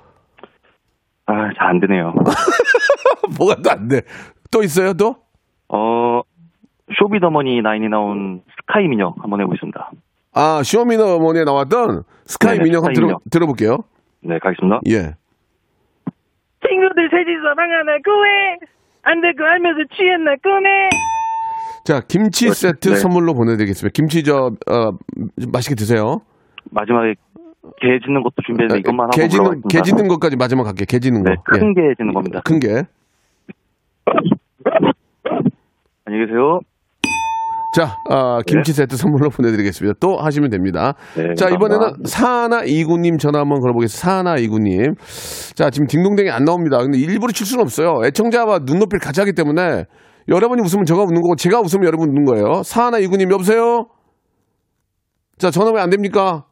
아, 1.28 1.34
잘 1.58 1.70
안 1.70 1.80
되네요. 1.80 2.14
뭐가 3.40 3.56
또 3.64 3.72
안 3.72 3.88
돼. 3.88 4.02
또 4.52 4.62
있어요, 4.62 4.94
또? 4.94 5.16
어, 5.70 6.22
쇼비더머니 7.00 7.62
나인이 7.62 7.88
나온 7.90 8.42
스카이 8.60 8.88
미녀 8.88 9.14
한번 9.20 9.42
해보겠습니다. 9.42 9.92
아, 10.34 10.62
쇼미더머니에 10.64 11.44
나왔던 11.46 12.04
스카이 12.26 12.54
네네, 12.58 12.64
민영 12.66 12.84
한번 12.84 12.94
들어. 12.94 13.20
들어볼게요. 13.32 13.78
네, 14.22 14.38
가겠습니다. 14.40 14.82
예. 14.90 15.16
친구들 16.70 17.10
셋이서 17.10 17.54
방 17.56 17.70
하나 17.72 17.98
구해 18.04 18.58
안 19.04 19.22
될 19.22 19.34
거 19.36 19.44
알면서 19.46 19.82
취했나 19.96 20.36
꿈에 20.42 20.90
자, 21.84 22.02
김치 22.08 22.50
세트 22.50 22.90
네. 22.90 22.96
선물로 22.96 23.36
보내드리겠습니다. 23.36 23.94
김치 23.94 24.24
저, 24.24 24.48
어, 24.68 24.92
좀 25.40 25.52
맛있게 25.52 25.76
드세요. 25.76 26.22
마지막에 26.72 27.14
개 27.80 28.00
짓는 28.04 28.24
것도 28.24 28.34
준비했는데 28.44 28.80
이것만 28.80 29.06
하고 29.06 29.12
개 29.16 29.28
짓는. 29.28 29.62
개 29.70 29.82
짓는 29.84 30.08
것까지 30.08 30.36
마지막 30.36 30.64
갈게요. 30.64 30.86
개 30.88 30.98
짓는 31.00 31.24
거. 31.24 31.30
네, 31.30 31.36
큰개 31.46 31.94
짓는 31.98 32.14
겁니다. 32.14 32.42
큰 32.44 32.60
게. 32.60 32.84
안녕히 36.06 36.26
계세요. 36.26 36.60
자, 37.76 37.98
아, 38.10 38.40
김치 38.48 38.72
세트 38.72 38.96
선물로 38.96 39.30
보내드리겠습니다. 39.32 39.98
또 40.00 40.16
하시면 40.18 40.50
됩니다. 40.50 40.94
네, 41.18 41.34
자. 41.36 41.50
이번에는 41.50 42.06
사하나 42.06 42.64
이구님 42.64 43.18
전화 43.18 43.40
한번 43.40 43.60
걸어보겠습니다. 43.60 44.02
사하나 44.02 44.38
이구님. 44.38 44.94
자, 45.56 45.70
지금 45.70 45.86
딩동댕이 45.88 46.30
안 46.30 46.46
나옵니다. 46.46 46.78
근데 46.78 46.98
일부러 46.98 47.34
칠 47.34 47.46
수는 47.46 47.64
없어요. 47.64 48.00
애청자와 48.06 48.60
눈높이를 48.60 49.00
같이 49.02 49.20
하기 49.20 49.34
때문에 49.34 49.84
여러분이 50.30 50.62
웃으면 50.62 50.86
제가 50.86 51.02
웃는 51.02 51.22
거고 51.22 51.36
제가 51.36 51.60
웃으면 51.60 51.86
여러분 51.86 52.08
웃는 52.10 52.24
거예요. 52.24 52.64
사하나 52.64 52.98
이구님 53.00 53.30
여보세요? 53.32 53.88
자, 55.38 55.52
전화 55.52 55.72
왜 55.72 55.82
안 55.82 55.90
됩니까? 55.90 56.46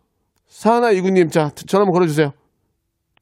사하나 0.48 0.92
이구님, 0.92 1.30
자, 1.30 1.50
전화 1.68 1.84
한번 1.84 1.94
걸어주세요. 1.94 2.32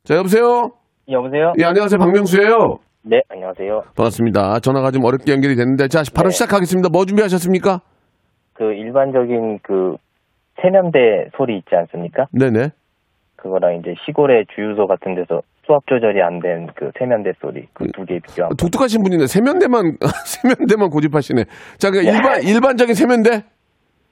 자, 0.03 0.15
여보세요? 0.15 0.71
여보세요? 1.07 1.53
예, 1.59 1.65
안녕하세요. 1.65 1.99
박명수예요 1.99 2.77
네, 3.03 3.21
안녕하세요. 3.29 3.81
반갑습니다. 3.95 4.59
전화가 4.59 4.89
좀 4.91 5.05
어렵게 5.05 5.31
연결이 5.31 5.55
됐는데, 5.55 5.87
자, 5.87 6.01
바로 6.15 6.29
네. 6.29 6.33
시작하겠습니다. 6.33 6.89
뭐 6.89 7.05
준비하셨습니까? 7.05 7.79
그 8.61 8.73
일반적인 8.73 9.57
그 9.63 9.95
세면대 10.61 11.29
소리 11.35 11.57
있지 11.57 11.75
않습니까? 11.75 12.27
네네. 12.31 12.69
그거랑 13.37 13.77
이제 13.77 13.95
시골의 14.05 14.45
주유소 14.53 14.85
같은 14.85 15.15
데서 15.15 15.41
수압 15.65 15.87
조절이 15.87 16.21
안 16.21 16.39
된 16.39 16.67
그 16.75 16.91
세면대 16.99 17.33
소리 17.41 17.65
그 17.73 17.85
두 17.91 18.05
개 18.05 18.19
비교하면 18.19 18.55
독특하신 18.57 19.01
분이네. 19.01 19.25
세면대만 19.25 19.97
세면대만 20.25 20.91
고집하시네. 20.91 21.45
자, 21.79 21.89
그 21.89 22.03
일반 22.03 22.43
일반적인 22.43 22.93
세면대? 22.93 23.43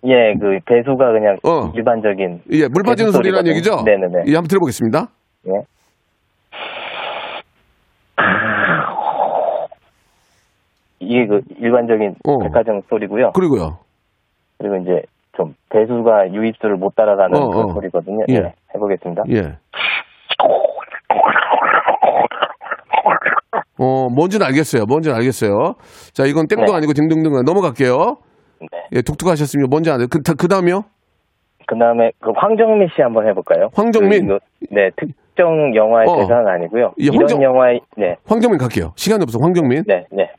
예, 0.05 0.33
그 0.39 0.57
배수가 0.65 1.11
그냥 1.11 1.37
어. 1.43 1.71
일반적인 1.75 2.41
예, 2.51 2.67
물 2.69 2.81
빠지는 2.81 3.09
배수 3.09 3.17
소리라는 3.17 3.51
소리거든요. 3.51 3.51
얘기죠? 3.51 3.83
네네네. 3.83 4.23
예, 4.31 4.33
한번 4.33 4.47
들어보겠습니다. 4.47 5.09
예. 5.49 5.51
이게 10.99 11.27
그 11.27 11.41
일반적인 11.59 12.15
어. 12.27 12.39
백화점 12.39 12.81
소리고요. 12.89 13.31
그리고요. 13.33 13.77
그리고 14.59 14.75
이제 14.77 15.01
좀 15.35 15.55
배수가 15.69 16.33
유입수를 16.33 16.75
못 16.75 16.93
따라가는 16.95 17.35
어, 17.35 17.49
그런 17.49 17.69
어. 17.69 17.73
소리거든요. 17.73 18.25
예. 18.29 18.33
예. 18.35 18.53
해보겠습니다. 18.75 19.23
예. 19.29 19.57
어, 23.81 24.09
뭔지는 24.13 24.45
알겠어요. 24.45 24.83
뭔지는 24.85 25.15
알겠어요. 25.17 25.75
자, 26.13 26.25
이건 26.25 26.47
땡동 26.47 26.65
네. 26.65 26.73
아니고 26.75 26.91
딩동댕 26.93 27.31
넘어갈게요. 27.45 28.17
네. 28.59 28.67
예, 28.91 29.01
독특하셨습니다. 29.01 29.69
뭔지 29.69 29.89
알아요. 29.89 30.07
그, 30.09 30.21
다- 30.21 30.33
그 30.37 30.49
다음이요? 30.49 30.83
그 31.65 31.77
다음에 31.77 32.11
그 32.19 32.31
황정민 32.35 32.89
씨 32.93 33.01
한번 33.01 33.25
해볼까요? 33.27 33.69
황정민? 33.73 34.27
그 34.27 34.39
네, 34.71 34.89
특정 34.97 35.73
영화의 35.75 36.09
어. 36.09 36.17
대사는 36.17 36.45
아니고요. 36.47 36.93
예, 36.99 37.05
이런 37.05 37.19
황정- 37.19 37.41
영화의 37.41 37.79
네, 37.95 38.17
황정민 38.27 38.57
갈게요. 38.59 38.91
시간이 38.97 39.23
없어. 39.23 39.39
황정민. 39.41 39.83
네, 39.87 40.05
네. 40.11 40.29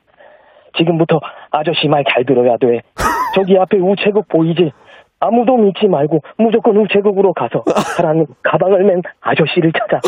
지금부터 0.77 1.19
아저씨 1.51 1.89
말 1.89 2.05
잘 2.13 2.25
들어야 2.27 2.57
돼. 2.59 2.83
저기 3.35 3.57
앞에 3.59 3.79
우체국 3.79 4.29
보이지? 4.29 4.73
아무도 5.21 5.57
믿지 5.57 5.87
말고 5.87 6.21
무조건 6.39 6.77
우체국으로 6.79 7.33
가서 7.35 7.63
사람은 7.97 8.27
가방을 8.43 8.85
맨 8.85 9.03
아저씨를 9.21 9.73
찾아. 9.73 10.01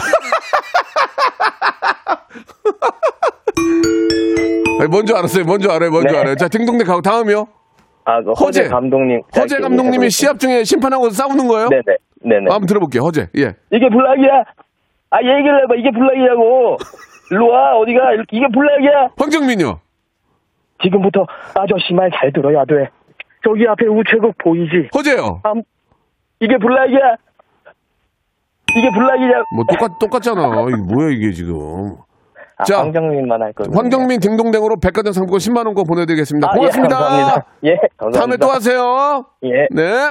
아니, 4.81 4.89
뭔지 4.89 5.13
알았어요. 5.15 5.45
뭔지 5.45 5.69
알아요. 5.71 5.91
뭔지 5.91 6.13
네. 6.13 6.19
알아요. 6.19 6.35
자, 6.37 6.49
딩동댕 6.49 6.87
가고 6.87 7.03
다음이요. 7.03 7.47
아, 8.05 8.21
그 8.23 8.31
허재, 8.33 8.63
허재. 8.63 8.69
감독님. 8.69 9.21
허재 9.37 9.49
짧게 9.49 9.63
감독님이. 9.63 10.11
시합 10.11 10.39
중에 10.39 10.65
심판하고 10.65 11.11
싸우는 11.11 11.47
거예요? 11.47 11.69
네네. 11.69 11.83
네네. 12.25 12.51
한번 12.51 12.67
들어볼게요. 12.67 13.03
허재. 13.03 13.29
예. 13.39 13.55
이게 13.71 13.89
블락이야. 13.89 14.45
아 15.11 15.19
얘기를 15.21 15.63
해봐. 15.65 15.75
이게 15.77 15.91
블락이라고. 15.91 16.77
일로 17.31 17.49
와 17.49 17.77
어디가 17.79 18.01
이게 18.33 18.47
블락이야. 18.53 19.09
황정민이요. 19.19 19.81
지금부터 20.83 21.27
아저씨 21.55 21.93
말 21.95 22.11
잘 22.11 22.33
들어야 22.33 22.65
돼. 22.65 22.89
저기 23.45 23.67
앞에 23.69 23.87
우체국 23.87 24.37
보이지? 24.39 24.89
허재요. 24.95 25.41
아, 25.45 25.53
이게 26.41 26.57
블락이야. 26.59 27.17
이게 28.77 28.91
블락이야. 28.91 29.43
뭐 29.55 29.65
똑같 29.71 29.99
똑같잖아. 29.99 30.67
이게 30.69 30.77
뭐야 30.77 31.11
이게 31.11 31.33
지금. 31.33 31.97
아, 32.57 32.65
자, 32.65 32.79
황정민만 32.79 33.43
할 33.43 33.53
거예요. 33.53 33.71
황정민 33.75 34.21
딩동댕으로 34.21 34.77
백화점 34.81 35.13
상품권 35.13 35.39
10만 35.39 35.67
원권 35.67 35.85
보내드리겠습니다. 35.87 36.49
아, 36.49 36.55
고맙습니다. 36.55 36.97
예, 36.97 37.01
감사합니다. 37.01 37.47
예, 37.65 37.77
감사합니다. 37.97 38.19
다음에 38.21 38.37
또 38.37 38.49
하세요. 38.49 39.25
예. 39.45 39.67
네. 39.71 40.11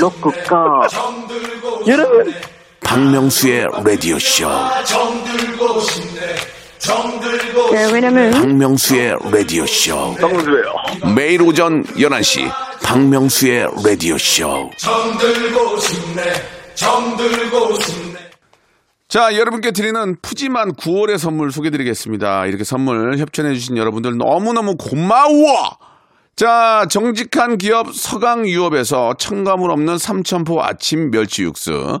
로쿠꺼 0.00 0.80
여러분 1.86 2.32
박명수의 2.82 3.68
라디오 3.84 4.18
쇼. 4.18 4.48
네, 7.72 7.92
왜냐면 7.92 8.30
박명수의 8.32 9.16
라디오 9.30 9.66
쇼. 9.66 10.14
매일 11.14 11.42
오전 11.42 11.84
11시 11.84 12.50
박명수의 12.82 13.68
라디오 13.84 14.16
쇼. 14.18 14.70
자, 19.08 19.36
여러분께 19.36 19.72
드리는 19.72 20.16
푸짐한 20.22 20.74
9월의 20.76 21.18
선물 21.18 21.50
소개 21.52 21.70
드리겠습니다. 21.70 22.46
이렇게 22.46 22.64
선물 22.64 23.18
협찬해주신 23.18 23.76
여러분들 23.76 24.16
너무너무 24.16 24.76
고마워! 24.76 25.76
자, 26.36 26.86
정직한 26.88 27.58
기업 27.58 27.92
서강유업에서 27.94 29.14
첨가물 29.18 29.70
없는 29.72 29.98
삼천포 29.98 30.62
아침 30.62 31.10
멸치 31.10 31.42
육수. 31.42 32.00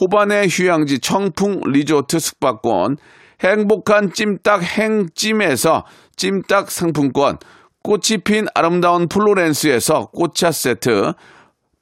호반의 0.00 0.48
휴양지 0.48 1.00
청풍 1.00 1.62
리조트 1.66 2.18
숙박권, 2.18 2.96
행복한 3.42 4.12
찜닭 4.12 4.62
행찜에서 4.62 5.84
찜닭 6.16 6.70
상품권, 6.70 7.38
꽃이 7.82 8.18
핀 8.24 8.46
아름다운 8.54 9.08
플로렌스에서 9.08 10.06
꽃차 10.06 10.52
세트, 10.52 11.12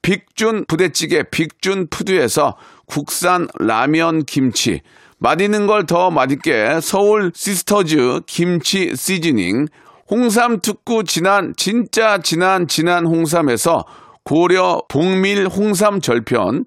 빅준 0.05 0.67
부대찌개 0.67 1.23
빅준 1.31 1.89
푸드에서 1.89 2.57
국산 2.87 3.49
라면 3.59 4.25
김치 4.25 4.83
맛있는 5.19 5.67
걸 5.67 5.87
더 5.87 6.11
맛있게 6.11 6.81
서울 6.83 7.33
시스터즈 7.35 8.21
김치 8.27 8.95
시즈닝 8.95 9.67
홍삼 10.11 10.61
특구 10.61 11.05
진안 11.05 11.55
진짜 11.57 12.19
진한 12.19 12.69
진안 12.69 13.07
홍삼에서 13.07 13.87
고려 14.25 14.83
봉밀 14.89 15.49
홍삼 15.49 16.03
절편 16.03 16.67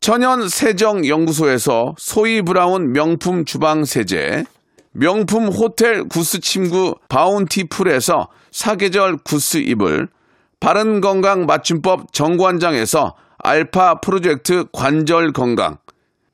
천연 0.00 0.48
세정 0.48 1.06
연구소에서 1.06 1.94
소이 1.98 2.42
브라운 2.42 2.92
명품 2.92 3.44
주방 3.44 3.84
세제 3.84 4.44
명품 4.92 5.48
호텔 5.48 6.04
구스 6.04 6.40
침구 6.40 6.94
바운티풀에서 7.08 8.28
사계절 8.50 9.18
구스 9.18 9.58
이불 9.58 10.08
바른 10.60 11.00
건강 11.00 11.46
맞춤법 11.46 12.12
정관장에서 12.12 13.14
알파 13.38 14.00
프로젝트 14.00 14.64
관절 14.72 15.32
건강 15.32 15.78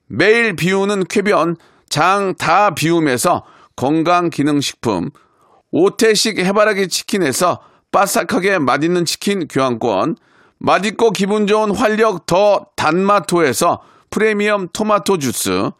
매일 0.06 0.56
비우는 0.56 1.04
쾌변 1.08 1.56
장 1.88 2.34
다 2.38 2.74
비움에서 2.74 3.44
건강 3.76 4.30
기능 4.30 4.60
식품, 4.60 5.10
오태식 5.70 6.38
해바라기 6.38 6.88
치킨에서 6.88 7.60
바삭하게 7.92 8.58
맛있는 8.58 9.04
치킨 9.04 9.46
교환권, 9.46 10.16
맛있고 10.64 11.10
기분 11.10 11.46
좋은 11.46 11.74
활력 11.74 12.24
더 12.24 12.66
단마토에서 12.74 13.82
프리미엄 14.08 14.68
토마토 14.72 15.18
주스, 15.18 15.70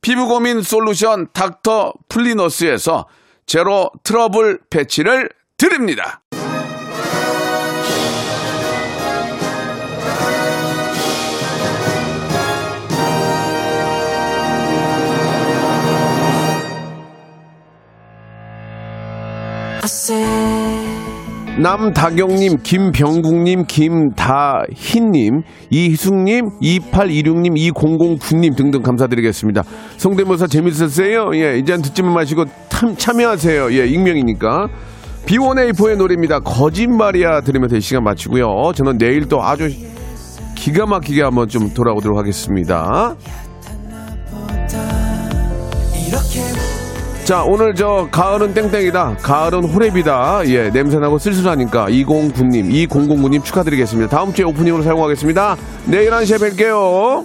피부 0.00 0.26
고민 0.26 0.62
솔루션 0.62 1.28
닥터 1.32 1.92
플리너스에서 2.08 3.06
제로 3.44 3.90
트러블 4.02 4.60
패치를 4.70 5.28
드립니다. 5.58 6.22
남다경님, 21.60 22.62
김병국님, 22.62 23.64
김다희님, 23.66 25.42
이희숙님, 25.70 26.48
2826님, 26.62 27.72
2009님 27.74 28.56
등등 28.56 28.80
감사드리겠습니다. 28.80 29.62
성대모사 29.98 30.46
재밌었어요? 30.46 31.32
예, 31.34 31.58
이제는 31.58 31.82
듣지만 31.82 32.14
마시고 32.14 32.46
참, 32.70 32.96
참여하세요. 32.96 33.72
예, 33.72 33.86
익명이니까. 33.86 34.68
B1A4의 35.26 35.96
노래입니다. 35.96 36.40
거짓말이야 36.40 37.42
들으면서 37.42 37.76
이 37.76 37.80
시간 37.82 38.04
마치고요. 38.04 38.72
저는 38.74 38.96
내일 38.96 39.28
또 39.28 39.42
아주 39.42 39.68
기가 40.54 40.86
막히게 40.86 41.22
한번 41.22 41.48
좀 41.48 41.74
돌아오도록 41.74 42.18
하겠습니다. 42.18 43.14
자, 47.30 47.44
오늘 47.44 47.76
저 47.76 48.08
가을은 48.10 48.54
땡땡이다. 48.54 49.18
가을은 49.22 49.60
호랩이다. 49.60 50.48
예, 50.48 50.68
냄새나고 50.70 51.16
쓸쓸하니까 51.20 51.86
209님, 51.86 52.88
2009님 52.88 53.44
축하드리겠습니다. 53.44 54.10
다음 54.10 54.32
주에 54.32 54.44
오프닝으로 54.44 54.82
사용하겠습니다. 54.82 55.56
내일 55.86 56.10
1시에 56.10 56.38
뵐게요. 56.40 57.24